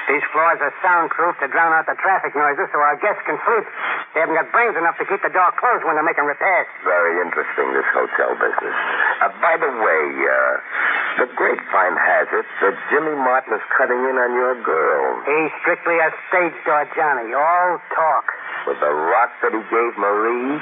These 0.10 0.26
floors 0.34 0.58
are 0.62 0.74
soundproof 0.82 1.38
to 1.40 1.48
drown 1.52 1.74
out 1.74 1.86
the 1.86 1.98
traffic 2.02 2.34
noises 2.34 2.68
so 2.74 2.78
our 2.82 2.98
guests 2.98 3.22
can 3.26 3.38
sleep. 3.46 3.66
They 4.14 4.26
haven't 4.26 4.36
got 4.36 4.50
brains 4.50 4.76
enough 4.76 4.98
to 4.98 5.06
keep 5.06 5.22
the 5.22 5.32
door 5.32 5.54
closed 5.62 5.86
when 5.86 5.96
they're 5.96 6.06
making 6.06 6.26
repairs. 6.26 6.68
Very 6.84 7.22
interesting, 7.22 7.68
this 7.74 7.88
hotel 7.94 8.34
business. 8.40 8.76
Uh, 9.22 9.30
by 9.40 9.56
the 9.62 9.72
way, 9.72 10.04
uh, 10.26 11.26
the 11.26 11.28
grapevine 11.38 11.98
has 11.98 12.28
it 12.34 12.48
that 12.66 12.76
Jimmy 12.90 13.16
Martin 13.16 13.54
is 13.56 13.66
cutting 13.78 14.02
in 14.10 14.16
on 14.18 14.32
your 14.34 14.58
girl. 14.64 15.22
He's 15.28 15.54
strictly 15.62 15.98
a 16.00 16.10
stage 16.30 16.58
door 16.66 16.88
Johnny, 16.96 17.34
all 17.34 17.78
talk. 17.94 18.26
With 18.68 18.80
the 18.80 18.94
rock 18.94 19.32
that 19.42 19.54
he 19.54 19.64
gave 19.70 19.94
Marie? 19.98 20.58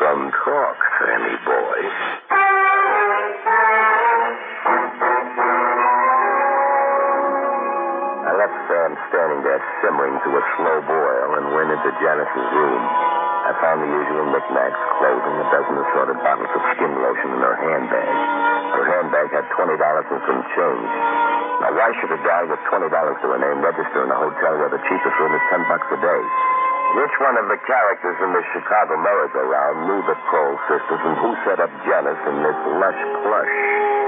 Some 0.00 0.32
talk, 0.44 0.78
Sammy 0.98 1.36
boy. 1.44 2.43
Simmering 9.82 10.16
to 10.20 10.30
a 10.34 10.42
slow 10.56 10.78
boil 10.84 11.28
and 11.40 11.44
went 11.52 11.70
into 11.72 11.90
Janice's 12.00 12.48
room. 12.54 12.82
I 13.44 13.52
found 13.60 13.84
the 13.84 13.90
usual 13.92 14.24
knickknacks, 14.32 14.80
clothing, 14.96 15.36
a 15.36 15.46
dozen 15.52 15.76
assorted 15.76 16.18
bottles 16.24 16.48
of 16.48 16.62
skin 16.72 16.92
lotion 16.96 17.28
in 17.36 17.40
her 17.44 17.56
handbag. 17.60 18.14
Her 18.72 18.84
handbag 18.88 19.28
had 19.36 19.44
$20 19.52 19.76
and 19.76 20.22
some 20.24 20.42
change. 20.56 20.90
Now, 21.60 21.70
why 21.76 21.92
should 22.00 22.08
a 22.08 22.20
guy 22.24 22.42
with 22.48 22.60
$20 22.72 22.88
to 22.88 23.26
her 23.28 23.40
name 23.40 23.60
register 23.60 24.00
in 24.00 24.10
a 24.10 24.18
hotel 24.18 24.58
where 24.58 24.72
the 24.72 24.80
cheapest 24.88 25.16
room 25.20 25.32
is 25.36 25.44
10 25.52 25.60
bucks 25.68 25.88
a 25.92 25.98
day? 26.00 26.22
Which 26.94 27.14
one 27.20 27.36
of 27.36 27.46
the 27.52 27.60
characters 27.68 28.18
in 28.22 28.30
the 28.32 28.44
Chicago 28.54 28.96
merry-go-round 28.96 29.76
knew 29.86 30.00
the 30.08 30.16
Kroll 30.30 30.56
sisters 30.70 31.02
and 31.04 31.16
who 31.20 31.30
set 31.44 31.58
up 31.60 31.70
Janice 31.84 32.22
in 32.26 32.36
this 32.40 32.58
lush 32.80 33.02
plush? 33.28 34.03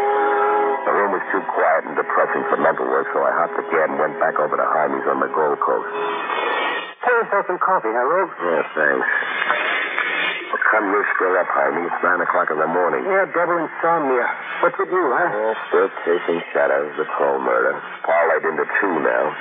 The 0.87 0.93
room 0.95 1.11
was 1.19 1.25
too 1.35 1.43
quiet 1.51 1.83
and 1.91 1.99
depressing 1.99 2.47
for 2.47 2.57
mental 2.63 2.87
work, 2.87 3.11
so 3.11 3.19
I 3.19 3.35
hopped 3.35 3.59
the 3.59 3.67
cab 3.75 3.91
and 3.91 3.99
went 3.99 4.17
back 4.23 4.39
over 4.39 4.55
to 4.55 4.67
Harmy's 4.71 5.03
on 5.11 5.19
the 5.19 5.27
Gold 5.35 5.59
Coast. 5.59 5.91
Pour 7.03 7.15
yourself 7.23 7.45
some 7.51 7.59
coffee, 7.59 7.91
Rogue? 7.91 8.31
Yeah, 8.39 8.63
thanks. 8.71 9.07
How 10.47 10.59
come 10.71 10.87
you're 10.95 11.07
still 11.19 11.35
up, 11.43 11.51
Harmy? 11.51 11.83
It's 11.91 12.01
9 12.07 12.23
o'clock 12.23 12.55
in 12.55 12.59
the 12.63 12.71
morning. 12.71 13.03
Yeah, 13.03 13.27
double 13.35 13.59
insomnia. 13.59 14.27
What's 14.63 14.79
with 14.79 14.95
you, 14.95 15.05
huh? 15.11 15.27
Yeah, 15.27 15.55
still 15.71 15.91
chasing 16.07 16.39
shadows, 16.55 16.95
the 16.95 17.07
Kroll 17.19 17.43
murder. 17.43 17.75
Parlayed 18.07 18.47
into 18.47 18.67
two 18.79 18.95
now. 19.03 19.35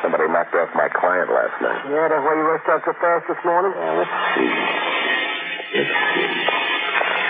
Somebody 0.00 0.28
knocked 0.32 0.56
off 0.56 0.72
my 0.72 0.88
client 0.96 1.28
last 1.28 1.56
night. 1.60 1.92
Yeah, 1.92 2.08
that's 2.08 2.24
why 2.24 2.34
you 2.40 2.44
rushed 2.48 2.68
out 2.72 2.80
so 2.88 2.92
fast 2.96 3.28
this 3.28 3.40
morning? 3.44 3.72
Let's 3.76 4.16
see. 4.32 4.48
Let's 5.76 5.92
see. 5.92 6.28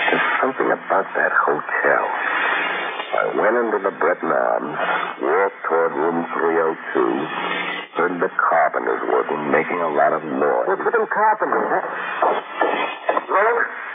There's 0.07 0.27
something 0.39 0.71
about 0.71 1.07
that 1.19 1.31
hotel. 1.35 2.03
I 3.17 3.33
went 3.33 3.57
into 3.57 3.81
the 3.81 3.89
Breton 3.97 4.29
Arms, 4.29 4.77
walked 5.25 5.57
toward 5.65 5.91
room 5.97 6.21
302, 6.37 7.97
heard 7.97 8.21
the 8.21 8.29
carpenters 8.37 9.01
working, 9.09 9.49
making 9.49 9.81
a 9.81 9.89
lot 9.89 10.13
of 10.13 10.21
noise. 10.21 10.69
What's 10.69 10.85
with 10.85 10.93
them 10.93 11.09
carpenters, 11.09 11.65
huh? 11.65 11.81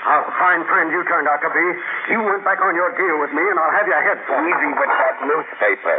A 0.02 0.34
fine 0.34 0.66
friend 0.66 0.90
you 0.90 1.06
turned 1.06 1.30
out 1.30 1.38
to 1.46 1.50
be. 1.54 1.66
You 2.10 2.26
went 2.26 2.42
back 2.42 2.58
on 2.58 2.74
your 2.74 2.90
deal 2.98 3.22
with 3.22 3.30
me, 3.30 3.42
and 3.42 3.54
I'll 3.54 3.70
have 3.70 3.86
your 3.86 4.02
head 4.02 4.18
for. 4.26 4.34
Easy 4.42 4.70
with 4.74 4.90
that 4.90 5.16
newspaper. 5.22 5.96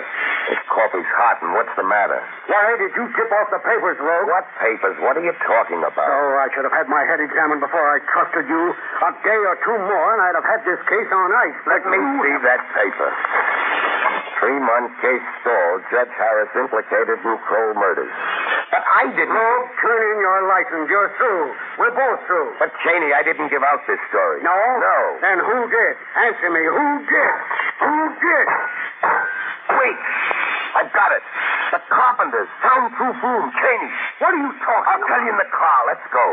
This 0.52 0.60
coffee's 0.68 1.08
hot, 1.16 1.40
and 1.40 1.56
what's 1.56 1.72
the 1.80 1.88
matter? 1.88 2.20
Why 2.52 2.76
did 2.76 2.92
you 3.00 3.08
tip 3.16 3.32
off 3.32 3.48
the 3.48 3.64
papers, 3.64 3.96
Rogue? 4.04 4.28
What 4.28 4.44
papers? 4.60 5.00
What 5.00 5.16
are 5.16 5.24
you 5.24 5.32
talking 5.48 5.80
about? 5.80 6.04
Oh, 6.04 6.36
I 6.36 6.52
should 6.52 6.68
have 6.68 6.76
had 6.76 6.92
my 6.92 7.08
head 7.08 7.24
examined 7.24 7.64
before 7.64 7.88
I 7.88 8.04
trusted 8.12 8.52
you. 8.52 8.62
A 9.08 9.12
day 9.24 9.40
or 9.40 9.56
two 9.64 9.78
more, 9.88 10.08
and 10.14 10.20
I'd 10.20 10.36
have 10.36 10.48
had 10.48 10.62
this 10.68 10.82
case 10.92 11.10
on 11.12 11.32
ice. 11.32 11.60
Let 11.64 11.88
me 11.88 12.00
see 12.28 12.36
that 12.44 12.62
paper. 12.76 13.10
Three-month 14.44 14.92
case 15.00 15.24
stalled. 15.40 15.82
Judge 15.88 16.12
Harris 16.20 16.52
implicated 16.60 17.24
in 17.24 17.36
Kroll 17.48 17.72
murders. 17.80 18.12
I 18.94 19.10
didn't. 19.10 19.34
Rogue, 19.34 19.70
turn 19.82 20.02
in 20.14 20.22
your 20.22 20.46
license. 20.46 20.86
You're 20.86 21.10
through. 21.18 21.50
We're 21.82 21.98
both 21.98 22.22
through. 22.30 22.54
But, 22.62 22.70
Cheney, 22.86 23.10
I 23.10 23.26
didn't 23.26 23.50
give 23.50 23.66
out 23.66 23.82
this 23.90 23.98
story. 24.14 24.46
No? 24.46 24.54
No. 24.54 25.18
Then 25.18 25.42
who 25.42 25.66
did? 25.66 25.98
Answer 26.14 26.54
me. 26.54 26.62
Who 26.62 26.88
did? 27.10 27.36
Who 27.82 27.98
did? 28.22 28.48
Wait. 29.82 29.98
I've 30.78 30.94
got 30.94 31.10
it. 31.10 31.26
The 31.74 31.82
carpenters. 31.90 32.46
Soundproof 32.62 33.18
room. 33.18 33.50
Cheney. 33.58 33.90
What 34.22 34.38
are 34.38 34.42
you 34.46 34.54
talking 34.62 34.86
I'll 34.94 35.02
tell 35.10 35.26
you 35.26 35.34
in 35.34 35.42
the 35.42 35.50
car. 35.50 35.80
Let's 35.90 36.06
go. 36.14 36.26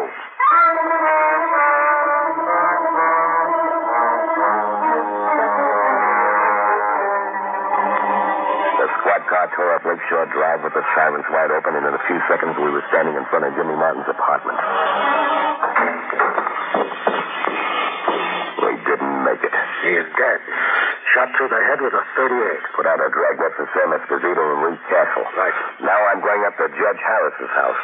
Squad 9.21 9.53
car 9.53 9.53
tore 9.57 9.75
up 9.77 9.85
Lakeshore 9.85 10.27
Drive 10.33 10.65
with 10.65 10.73
the 10.73 10.85
sirens 10.97 11.25
wide 11.29 11.51
open, 11.53 11.77
and 11.77 11.85
in 11.85 11.93
a 11.93 12.03
few 12.09 12.17
seconds 12.29 12.57
we 12.57 12.71
were 12.71 12.85
standing 12.89 13.17
in 13.17 13.25
front 13.29 13.45
of 13.45 13.53
Jimmy 13.53 13.77
Martin's 13.77 14.09
apartment. 14.09 14.57
We 18.65 18.73
didn't 18.89 19.19
make 19.25 19.43
it. 19.45 19.53
He 19.85 19.93
is 19.97 20.09
dead. 20.17 20.41
shot 21.13 21.29
through 21.37 21.53
the 21.53 21.61
head 21.69 21.81
with 21.85 21.93
a 21.93 22.05
38. 22.17 22.33
Put 22.77 22.87
out 22.87 23.01
a 23.01 23.09
drag 23.13 23.37
dragnet 23.37 23.53
for 23.57 23.67
Sam 23.77 23.93
Esposito 23.93 24.41
and 24.41 24.61
Reed 24.65 24.81
Castle. 24.89 25.27
Right. 25.37 25.57
Now 25.85 26.01
I'm 26.13 26.21
going 26.25 26.43
up 26.49 26.57
to 26.57 26.67
Judge 26.73 27.01
Harris's 27.05 27.53
house. 27.53 27.83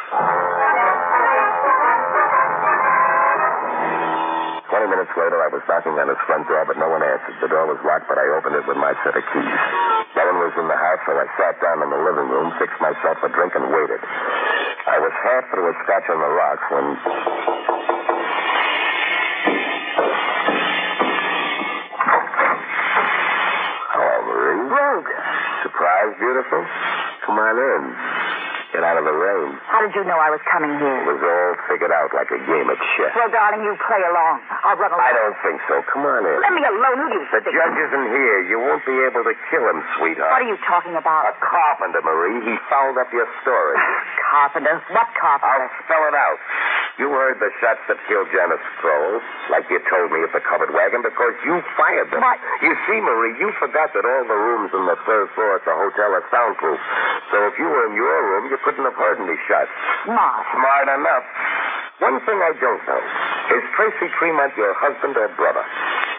Twenty 4.69 4.87
minutes 4.89 5.13
later, 5.15 5.39
I 5.41 5.49
was 5.53 5.63
knocking 5.69 5.95
on 5.95 6.07
his 6.09 6.19
front 6.27 6.47
door, 6.47 6.65
but 6.67 6.77
no 6.77 6.89
one 6.89 7.01
answered. 7.01 7.39
The 7.41 7.47
door 7.47 7.65
was 7.67 7.79
locked, 7.85 8.09
but 8.09 8.17
I 8.17 8.25
opened 8.35 8.55
it 8.55 8.67
with 8.67 8.77
my 8.77 8.93
set 9.03 9.15
of 9.15 9.23
keys. 9.31 10.06
In 10.57 10.65
the 10.67 10.73
house, 10.73 10.97
so 11.05 11.13
I 11.13 11.29
sat 11.37 11.61
down 11.61 11.83
in 11.85 11.89
the 11.93 12.01
living 12.01 12.33
room, 12.33 12.49
fixed 12.57 12.81
myself 12.81 13.21
a 13.21 13.29
drink, 13.29 13.53
and 13.53 13.69
waited. 13.69 14.01
I 14.89 14.97
was 14.97 15.13
half 15.21 15.45
through 15.53 15.69
a 15.69 15.75
scotch 15.85 16.09
on 16.09 16.17
the 16.17 16.33
rocks 16.33 16.65
when. 16.73 16.97
Hello, 23.93 24.15
Marie. 24.33 24.65
Rogue. 24.65 25.09
Surprise, 25.61 26.17
beautiful? 26.17 26.65
Come 27.21 27.37
on 27.37 27.53
in. 27.53 28.06
Get 28.77 28.85
out 28.85 29.01
of 29.01 29.09
the 29.09 29.17
rain. 29.17 29.57
How 29.73 29.81
did 29.81 29.89
you 29.97 30.05
know 30.05 30.21
I 30.21 30.29
was 30.29 30.37
coming 30.53 30.69
here? 30.77 31.01
It 31.01 31.09
was 31.09 31.17
all 31.17 31.51
figured 31.65 31.89
out 31.89 32.13
like 32.13 32.29
a 32.29 32.37
game 32.45 32.69
of 32.69 32.77
chess. 32.93 33.09
Well, 33.17 33.25
darling, 33.33 33.65
you 33.65 33.73
play 33.89 34.05
along. 34.05 34.45
I'll 34.61 34.77
run 34.77 34.93
along. 34.93 35.01
I 35.01 35.17
don't 35.17 35.33
think 35.41 35.57
so. 35.65 35.81
Come 35.89 36.05
on 36.05 36.21
in. 36.21 36.37
Let 36.37 36.53
me 36.53 36.61
alone. 36.61 36.97
Who 37.01 37.07
do 37.09 37.17
you 37.17 37.25
The 37.33 37.41
think? 37.41 37.57
judge 37.57 37.73
isn't 37.73 38.07
here. 38.13 38.37
You 38.53 38.61
won't 38.61 38.85
be 38.85 38.93
able 39.01 39.25
to 39.25 39.33
kill 39.49 39.65
him, 39.65 39.81
sweetheart. 39.97 40.29
What 40.29 40.45
are 40.45 40.51
you 40.53 40.61
talking 40.69 40.93
about? 40.93 41.25
A 41.25 41.33
carpenter, 41.41 42.05
Marie. 42.05 42.37
He 42.45 42.53
fouled 42.69 43.01
up 43.01 43.09
your 43.09 43.25
story. 43.41 43.81
Carpenter? 44.29 44.77
What 44.93 45.09
carpenter? 45.17 45.49
I'll 45.65 45.73
spell 45.87 46.03
it 46.05 46.13
out. 46.13 46.37
You 46.99 47.07
heard 47.13 47.37
the 47.39 47.47
shots 47.61 47.79
that 47.87 47.95
killed 48.09 48.27
Janice 48.33 48.61
Kroll, 48.81 49.21
like 49.53 49.69
you 49.69 49.77
told 49.87 50.09
me 50.11 50.19
at 50.25 50.33
the 50.33 50.41
covered 50.43 50.73
wagon, 50.73 50.99
because 51.05 51.33
you 51.45 51.61
fired 51.77 52.09
them. 52.11 52.19
What? 52.25 52.37
You 52.61 52.73
see, 52.89 52.99
Marie, 53.01 53.37
you 53.39 53.53
forgot 53.61 53.93
that 53.93 54.01
all 54.03 54.25
the 54.27 54.35
rooms 54.37 54.73
on 54.73 54.83
the 54.89 54.97
third 55.05 55.29
floor 55.37 55.61
at 55.61 55.63
the 55.65 55.71
hotel 55.77 56.09
are 56.17 56.25
soundproof. 56.33 56.81
So 57.31 57.37
if 57.47 57.55
you 57.61 57.69
were 57.69 57.85
in 57.87 57.93
your 57.95 58.17
room, 58.33 58.49
you 58.51 58.57
couldn't 58.67 58.83
have 58.83 58.99
heard 58.99 59.15
any 59.23 59.39
shots. 59.47 59.71
Smart. 60.03 60.43
Smart 60.51 60.87
enough. 60.91 61.23
One 62.03 62.19
thing 62.27 62.35
I 62.35 62.51
don't 62.59 62.83
know. 62.83 63.01
Is 63.55 63.63
Tracy 63.79 64.11
Tremont 64.19 64.51
your 64.59 64.75
husband 64.75 65.15
or 65.15 65.31
brother? 65.39 65.63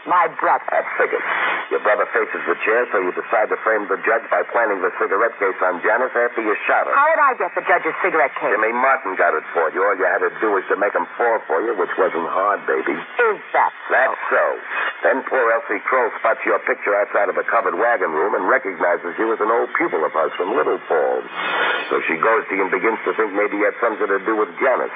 My 0.09 0.27
brother. 0.41 0.65
That 0.73 0.89
figures. 0.97 1.23
Your 1.69 1.85
brother 1.85 2.09
faces 2.17 2.41
the 2.49 2.57
chair, 2.65 2.89
so 2.89 2.97
you 3.05 3.13
decide 3.13 3.53
to 3.53 3.61
frame 3.61 3.85
the 3.93 4.01
judge 4.01 4.25
by 4.33 4.41
planting 4.49 4.81
the 4.81 4.89
cigarette 4.97 5.37
case 5.37 5.61
on 5.61 5.85
Janice 5.85 6.17
after 6.17 6.41
you 6.41 6.57
shot 6.65 6.89
her. 6.89 6.97
How 6.97 7.09
did 7.13 7.21
I 7.21 7.33
get 7.37 7.53
the 7.53 7.61
judge's 7.69 7.93
cigarette 8.01 8.33
case? 8.41 8.57
Jimmy 8.57 8.73
Martin 8.73 9.21
got 9.21 9.37
it 9.37 9.45
for 9.53 9.69
you. 9.77 9.85
All 9.85 9.93
you 10.01 10.09
had 10.09 10.25
to 10.25 10.33
do 10.41 10.57
was 10.57 10.65
to 10.73 10.81
make 10.81 10.97
him 10.97 11.05
fall 11.21 11.45
for 11.45 11.61
you, 11.61 11.77
which 11.77 11.93
wasn't 12.01 12.25
hard, 12.33 12.65
baby. 12.65 12.97
Is 12.97 13.39
that 13.53 13.73
so? 13.85 13.93
That's 13.93 14.21
so. 14.33 14.45
Then 15.05 15.23
poor 15.29 15.45
Elsie 15.53 15.85
Kroll 15.85 16.09
spots 16.19 16.41
your 16.49 16.59
picture 16.65 16.97
outside 16.97 17.29
of 17.29 17.37
the 17.37 17.45
covered 17.45 17.77
wagon 17.77 18.11
room 18.17 18.33
and 18.33 18.49
recognizes 18.49 19.13
you 19.21 19.29
as 19.37 19.39
an 19.45 19.53
old 19.53 19.69
pupil 19.77 20.03
of 20.09 20.11
hers 20.17 20.33
from 20.41 20.57
Little 20.57 20.81
Falls. 20.89 21.29
So 21.93 22.01
she 22.09 22.17
goes 22.17 22.49
to 22.49 22.53
you 22.57 22.65
and 22.65 22.73
begins 22.73 22.99
to 23.05 23.13
think 23.13 23.37
maybe 23.37 23.61
you 23.61 23.69
had 23.69 23.77
something 23.79 24.09
to 24.09 24.19
do 24.25 24.35
with 24.41 24.51
Janice. 24.57 24.91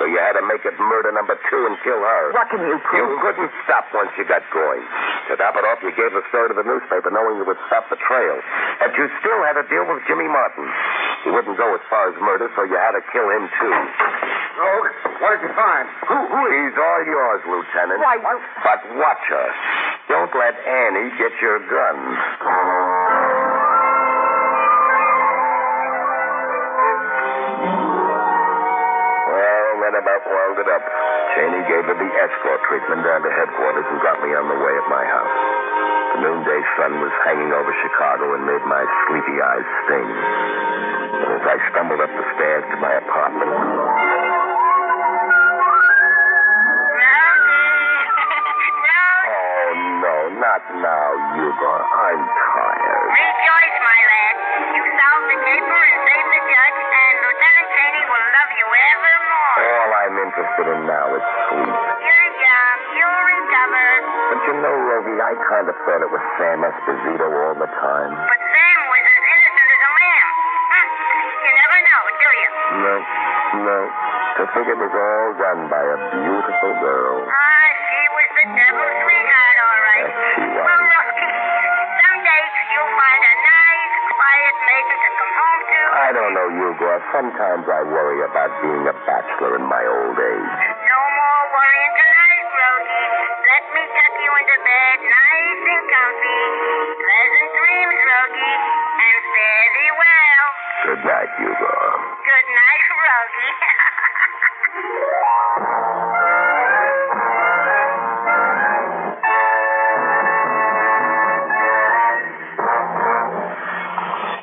So 0.00 0.08
you 0.08 0.18
had 0.18 0.40
to 0.40 0.44
make 0.48 0.64
it 0.64 0.74
murder 0.80 1.12
number 1.12 1.36
two 1.52 1.62
and 1.68 1.76
kill 1.84 2.00
her. 2.00 2.32
What 2.32 2.48
can 2.50 2.64
you 2.64 2.80
prove? 2.82 3.12
You 3.12 3.18
couldn't 3.22 3.52
stop 3.66 3.86
once 3.94 4.10
you 4.16 4.24
got 4.26 4.37
going. 4.52 4.82
To 5.30 5.36
top 5.36 5.56
it 5.56 5.64
off, 5.66 5.82
you 5.82 5.90
gave 5.94 6.12
the 6.14 6.24
story 6.30 6.52
to 6.52 6.56
the 6.56 6.66
newspaper 6.66 7.10
knowing 7.10 7.40
you 7.40 7.46
would 7.46 7.60
stop 7.66 7.88
the 7.90 7.98
trail. 7.98 8.36
But 8.78 8.94
you 8.94 9.10
still 9.18 9.40
had 9.44 9.58
to 9.58 9.64
deal 9.66 9.84
with 9.88 10.02
Jimmy 10.06 10.28
Martin. 10.28 10.66
He 11.24 11.34
wouldn't 11.34 11.58
go 11.58 11.68
as 11.74 11.82
far 11.90 12.10
as 12.10 12.16
murder, 12.22 12.48
so 12.54 12.62
you 12.64 12.78
had 12.78 12.94
to 12.94 13.02
kill 13.10 13.26
him, 13.26 13.50
too. 13.58 13.74
Rogue, 14.58 14.90
what 15.22 15.38
did 15.38 15.50
you 15.50 15.54
find? 15.54 15.86
Who, 16.10 16.18
who 16.18 16.42
He's 16.48 16.74
all 16.74 17.02
yours, 17.06 17.40
Lieutenant. 17.46 18.00
Why, 18.02 18.18
But 18.18 18.80
watch 18.98 19.24
her. 19.30 19.48
Don't 20.08 20.32
let 20.34 20.54
Annie 20.58 21.10
get 21.18 21.32
your 21.40 21.58
gun. 21.64 21.96
Oh. 22.42 22.97
It 30.58 30.66
up. 30.74 30.82
Cheney 31.38 31.62
gave 31.70 31.84
her 31.86 31.94
the 31.94 32.10
escort 32.18 32.60
treatment 32.66 33.06
down 33.06 33.22
to 33.22 33.30
headquarters 33.30 33.86
and 33.94 34.02
got 34.02 34.18
me 34.26 34.34
on 34.34 34.50
the 34.50 34.58
way 34.58 34.74
at 34.74 34.86
my 34.90 35.04
house. 35.06 35.36
The 36.18 36.18
noonday 36.26 36.62
sun 36.74 36.98
was 36.98 37.14
hanging 37.22 37.54
over 37.54 37.70
Chicago 37.78 38.34
and 38.34 38.42
made 38.42 38.64
my 38.66 38.82
sleepy 39.06 39.38
eyes 39.38 39.68
sting. 39.86 40.10
And 41.14 41.30
as 41.38 41.44
I 41.46 41.56
stumbled 41.70 42.02
up 42.02 42.10
the 42.10 42.26
stairs 42.34 42.64
to 42.74 42.76
my 42.82 42.90
apartment, 42.90 43.54
Oh, 49.30 49.70
no, 50.02 50.16
not 50.42 50.62
now, 50.82 51.08
Eugor. 51.38 51.78
I'm 51.86 52.20
tired. 52.26 53.47
Interested 60.58 60.74
in 60.74 60.90
now 60.90 61.06
is 61.14 61.22
sleep. 61.22 61.70
You're 62.02 62.30
young. 62.42 62.78
You'll 62.98 63.24
recover. 63.30 63.86
But 64.26 64.40
you 64.42 64.54
know, 64.58 64.74
Rogie, 64.74 65.14
I 65.22 65.32
kind 65.46 65.66
of 65.70 65.76
thought 65.86 66.02
it 66.02 66.10
was 66.10 66.24
Sam 66.34 66.66
Esposito 66.66 67.30
all 67.30 67.54
the 67.54 67.70
time. 67.78 68.10
But 68.10 68.40
Sam 68.42 68.78
was 68.90 69.04
as 69.06 69.22
innocent 69.22 69.68
as 69.70 69.80
a 69.86 69.90
lamb. 70.02 70.28
Hm. 70.66 70.86
You 71.46 71.52
never 71.62 71.78
know, 71.78 72.02
do 72.10 72.28
you? 72.42 72.50
No, 72.74 72.94
no. 73.70 73.78
To 73.86 74.42
think 74.50 74.66
it 74.66 74.78
was 74.82 74.94
all 74.98 75.30
done 75.38 75.62
by 75.70 75.78
a 75.94 75.98
beautiful 76.26 76.72
girl. 76.82 77.22
Ah, 77.22 77.47
Sometimes 87.08 87.64
I 87.64 87.80
worry 87.88 88.20
about 88.20 88.52
being 88.60 88.84
a 88.84 88.92
bachelor 89.08 89.56
in 89.56 89.64
my 89.64 89.80
old 89.80 90.12
age. 90.12 90.60
No 90.76 91.00
more 91.00 91.42
worrying 91.56 91.94
tonight, 91.96 92.46
Rogie. 92.52 93.08
Let 93.48 93.64
me 93.72 93.82
tuck 93.96 94.14
you 94.20 94.28
into 94.28 94.56
bed 94.60 94.96
nice 95.08 95.62
and 95.72 95.84
comfy. 95.88 96.40
Pleasant 97.00 97.50
dreams, 97.56 97.98
Rogie, 98.12 98.56
and 99.00 99.18
fare 99.24 99.68
thee 99.72 99.92
well. 99.96 100.46
Good 100.84 101.02
night, 101.08 101.32
Eugor. 101.48 101.80
Good 102.28 102.48
night, 102.52 102.84
Rogie. 102.92 103.56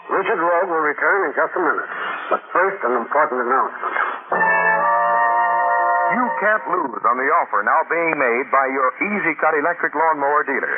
Richard 0.10 0.40
Rogue 0.40 0.70
will 0.70 0.86
return 0.86 1.30
in 1.30 1.34
just 1.36 1.54
a 1.56 1.60
minute. 1.60 1.95
First, 2.66 2.82
an 2.82 2.98
important 2.98 3.46
announcement. 3.46 3.94
You 6.18 6.26
can't 6.42 6.66
lose 6.66 7.04
on 7.06 7.14
the 7.14 7.30
offer 7.38 7.62
now 7.62 7.86
being 7.86 8.18
made 8.18 8.50
by 8.50 8.66
your 8.74 8.90
Easy 9.06 9.38
Cut 9.38 9.54
electric 9.54 9.94
lawnmower 9.94 10.42
dealer. 10.50 10.74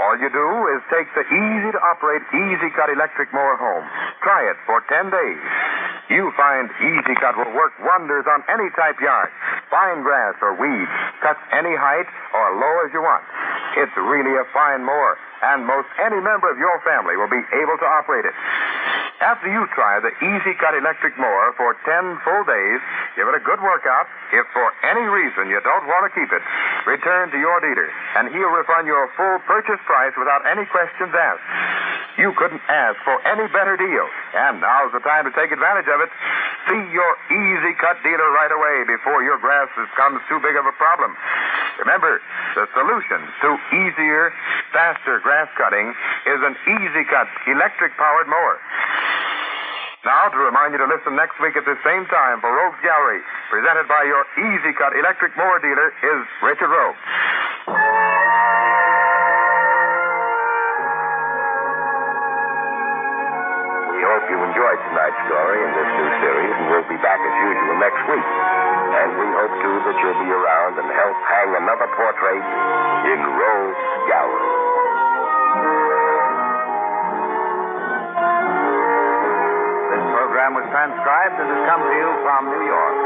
All 0.00 0.16
you 0.16 0.32
do 0.32 0.48
is 0.72 0.80
take 0.88 1.04
the 1.12 1.28
easy 1.28 1.68
to 1.76 1.80
operate 1.84 2.24
Easy 2.32 2.72
Cut 2.72 2.88
electric 2.88 3.28
mower 3.36 3.60
home. 3.60 3.84
Try 4.24 4.48
it 4.48 4.56
for 4.64 4.80
10 4.88 5.12
days. 5.12 5.42
You 6.08 6.32
find 6.32 6.72
Easy 6.80 7.12
Cut 7.20 7.36
will 7.36 7.52
work 7.52 7.76
wonders 7.84 8.24
on 8.24 8.40
any 8.48 8.72
type 8.72 8.96
yard. 8.96 9.28
Fine 9.68 10.00
grass 10.00 10.32
or 10.40 10.56
weeds, 10.56 10.88
cuts 11.20 11.44
any 11.52 11.76
height 11.76 12.08
or 12.32 12.56
low 12.56 12.88
as 12.88 12.90
you 12.96 13.04
want. 13.04 13.20
It's 13.76 13.92
really 14.00 14.32
a 14.32 14.48
fine 14.56 14.80
mower, 14.80 15.20
and 15.44 15.68
most 15.68 15.92
any 16.00 16.24
member 16.24 16.48
of 16.48 16.56
your 16.56 16.80
family 16.88 17.20
will 17.20 17.28
be 17.28 17.44
able 17.52 17.76
to 17.76 17.86
operate 18.00 18.24
it. 18.24 18.32
After 19.18 19.50
you 19.50 19.66
try 19.74 19.98
the 19.98 20.14
Easy 20.22 20.54
Cut 20.62 20.78
electric 20.78 21.18
mower 21.18 21.50
for 21.58 21.74
10 21.82 22.22
full 22.22 22.44
days, 22.46 22.78
give 23.18 23.26
it 23.26 23.34
a 23.34 23.42
good 23.42 23.58
workout. 23.58 24.06
If 24.30 24.46
for 24.54 24.70
any 24.86 25.10
reason 25.10 25.50
you 25.50 25.58
don't 25.58 25.90
want 25.90 26.06
to 26.06 26.10
keep 26.14 26.30
it, 26.30 26.42
return 26.86 27.34
to 27.34 27.38
your 27.38 27.58
dealer, 27.58 27.90
and 28.14 28.30
he'll 28.30 28.54
refund 28.54 28.86
your 28.86 29.10
full 29.18 29.42
purchase 29.42 29.82
price 29.90 30.14
without 30.14 30.46
any 30.46 30.70
questions 30.70 31.10
asked. 31.10 31.42
You 32.14 32.30
couldn't 32.38 32.62
ask 32.70 32.94
for 33.02 33.18
any 33.26 33.50
better 33.50 33.74
deal, 33.74 34.06
and 34.38 34.62
now's 34.62 34.94
the 34.94 35.02
time 35.02 35.26
to 35.26 35.34
take 35.34 35.50
advantage 35.50 35.90
of 35.90 35.98
it. 35.98 36.10
See 36.70 36.82
your 36.94 37.12
Easy 37.34 37.74
Cut 37.74 37.98
dealer 38.06 38.30
right 38.30 38.54
away 38.54 38.86
before 38.86 39.26
your 39.26 39.42
grass 39.42 39.66
becomes 39.74 40.22
too 40.30 40.38
big 40.38 40.54
of 40.54 40.62
a 40.62 40.74
problem. 40.78 41.18
Remember, 41.82 42.22
the 42.54 42.70
solution 42.70 43.18
to 43.42 43.48
easier, 43.74 44.30
faster 44.70 45.18
grass 45.26 45.50
cutting 45.58 45.90
is 46.26 46.38
an 46.42 46.54
Easy 46.70 47.02
Cut 47.10 47.26
electric 47.50 47.98
powered 47.98 48.30
mower. 48.30 48.58
Now, 50.08 50.30
to 50.30 50.38
remind 50.40 50.72
you 50.72 50.80
to 50.80 50.88
listen 50.88 51.18
next 51.18 51.36
week 51.42 51.52
at 51.58 51.66
the 51.68 51.76
same 51.84 52.06
time 52.08 52.40
for 52.40 52.48
Rogue's 52.48 52.80
Gallery, 52.80 53.20
presented 53.50 53.84
by 53.90 54.08
your 54.08 54.24
Easy 54.40 54.72
Cut 54.78 54.96
electric 54.96 55.36
mower 55.36 55.60
dealer, 55.60 55.92
is 56.00 56.22
Richard 56.40 56.70
Rogue. 56.72 56.96
We 63.92 64.00
hope 64.00 64.24
you 64.32 64.38
enjoyed 64.38 64.80
tonight's 64.86 65.20
story 65.28 65.58
in 65.60 65.70
this 65.76 65.90
new 65.92 66.10
series, 66.24 66.54
and 66.56 66.66
we'll 66.72 66.88
be 66.88 67.00
back 67.04 67.20
as 67.20 67.34
usual 67.44 67.76
next 67.82 68.02
week. 68.08 68.28
And 68.88 69.08
we 69.12 69.28
hope, 69.28 69.54
too, 69.60 69.76
that 69.92 69.96
you'll 70.00 70.22
be 70.24 70.30
around 70.32 70.72
and 70.80 70.88
help 70.88 71.16
hang 71.28 71.50
another 71.52 71.88
portrait 71.92 72.44
in 73.12 73.18
Rogue's 73.28 73.82
Gallery. 74.08 74.47
Transcribed 80.48 81.36
and 81.40 81.44
has 81.44 81.68
come 81.68 81.82
to 81.84 81.92
you 81.92 82.08
from 82.24 82.48
New 82.48 82.64
York. 82.64 82.96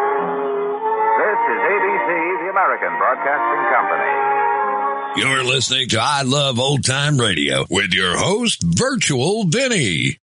This 1.18 1.38
is 1.50 1.59
ABC, 1.74 2.09
the 2.38 2.50
American 2.55 2.94
Broadcasting 2.98 3.62
Company. 3.74 5.20
You're 5.20 5.42
listening 5.42 5.88
to 5.88 5.98
I 6.00 6.22
Love 6.22 6.61
Old 6.61 6.85
Time 6.85 7.18
Radio 7.18 7.66
with 7.68 7.94
your 7.94 8.16
host, 8.16 8.62
Virtual 8.62 9.44
Vinny. 9.48 10.18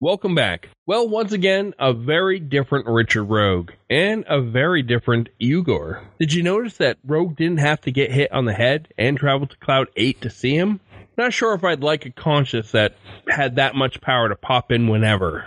Welcome 0.00 0.34
back. 0.34 0.70
Well, 0.86 1.06
once 1.10 1.32
again, 1.32 1.74
a 1.78 1.92
very 1.92 2.40
different 2.40 2.86
Richard 2.86 3.24
Rogue 3.24 3.72
and 3.90 4.24
a 4.26 4.40
very 4.40 4.82
different 4.82 5.28
Eugor. 5.38 6.02
Did 6.18 6.32
you 6.32 6.42
notice 6.42 6.78
that 6.78 6.96
Rogue 7.04 7.36
didn't 7.36 7.58
have 7.58 7.82
to 7.82 7.92
get 7.92 8.10
hit 8.10 8.32
on 8.32 8.46
the 8.46 8.54
head 8.54 8.88
and 8.96 9.18
travel 9.18 9.46
to 9.46 9.56
Cloud 9.58 9.88
8 9.94 10.22
to 10.22 10.30
see 10.30 10.56
him? 10.56 10.80
Not 11.18 11.34
sure 11.34 11.52
if 11.52 11.64
I'd 11.64 11.82
like 11.82 12.06
a 12.06 12.10
conscience 12.10 12.70
that 12.70 12.96
had 13.28 13.56
that 13.56 13.74
much 13.74 14.00
power 14.00 14.30
to 14.30 14.36
pop 14.36 14.72
in 14.72 14.88
whenever. 14.88 15.46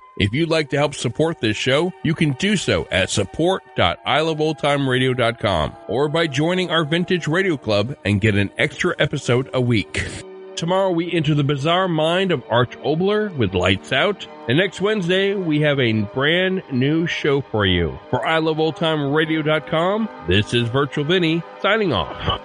If 0.17 0.33
you'd 0.33 0.49
like 0.49 0.69
to 0.71 0.77
help 0.77 0.93
support 0.93 1.39
this 1.39 1.55
show, 1.57 1.93
you 2.03 2.13
can 2.13 2.33
do 2.33 2.57
so 2.57 2.87
at 2.91 3.09
support.iloveoldtimeradio.com 3.09 5.75
or 5.87 6.09
by 6.09 6.27
joining 6.27 6.69
our 6.69 6.83
Vintage 6.83 7.27
Radio 7.27 7.57
Club 7.57 7.95
and 8.03 8.21
get 8.21 8.35
an 8.35 8.51
extra 8.57 8.93
episode 8.99 9.49
a 9.53 9.61
week. 9.61 10.05
Tomorrow 10.55 10.91
we 10.91 11.11
enter 11.11 11.33
the 11.33 11.43
bizarre 11.43 11.87
mind 11.87 12.31
of 12.31 12.43
Arch 12.49 12.77
Oboler 12.79 13.35
with 13.35 13.55
Lights 13.55 13.91
Out. 13.91 14.27
And 14.47 14.57
next 14.57 14.81
Wednesday 14.81 15.33
we 15.33 15.61
have 15.61 15.79
a 15.79 15.93
brand 15.93 16.61
new 16.71 17.07
show 17.07 17.41
for 17.41 17.65
you. 17.65 17.97
For 18.09 18.19
iloveoldtimeradio.com, 18.19 20.09
this 20.27 20.53
is 20.53 20.67
Virtual 20.69 21.05
Vinny 21.05 21.41
signing 21.61 21.93
off. 21.93 22.41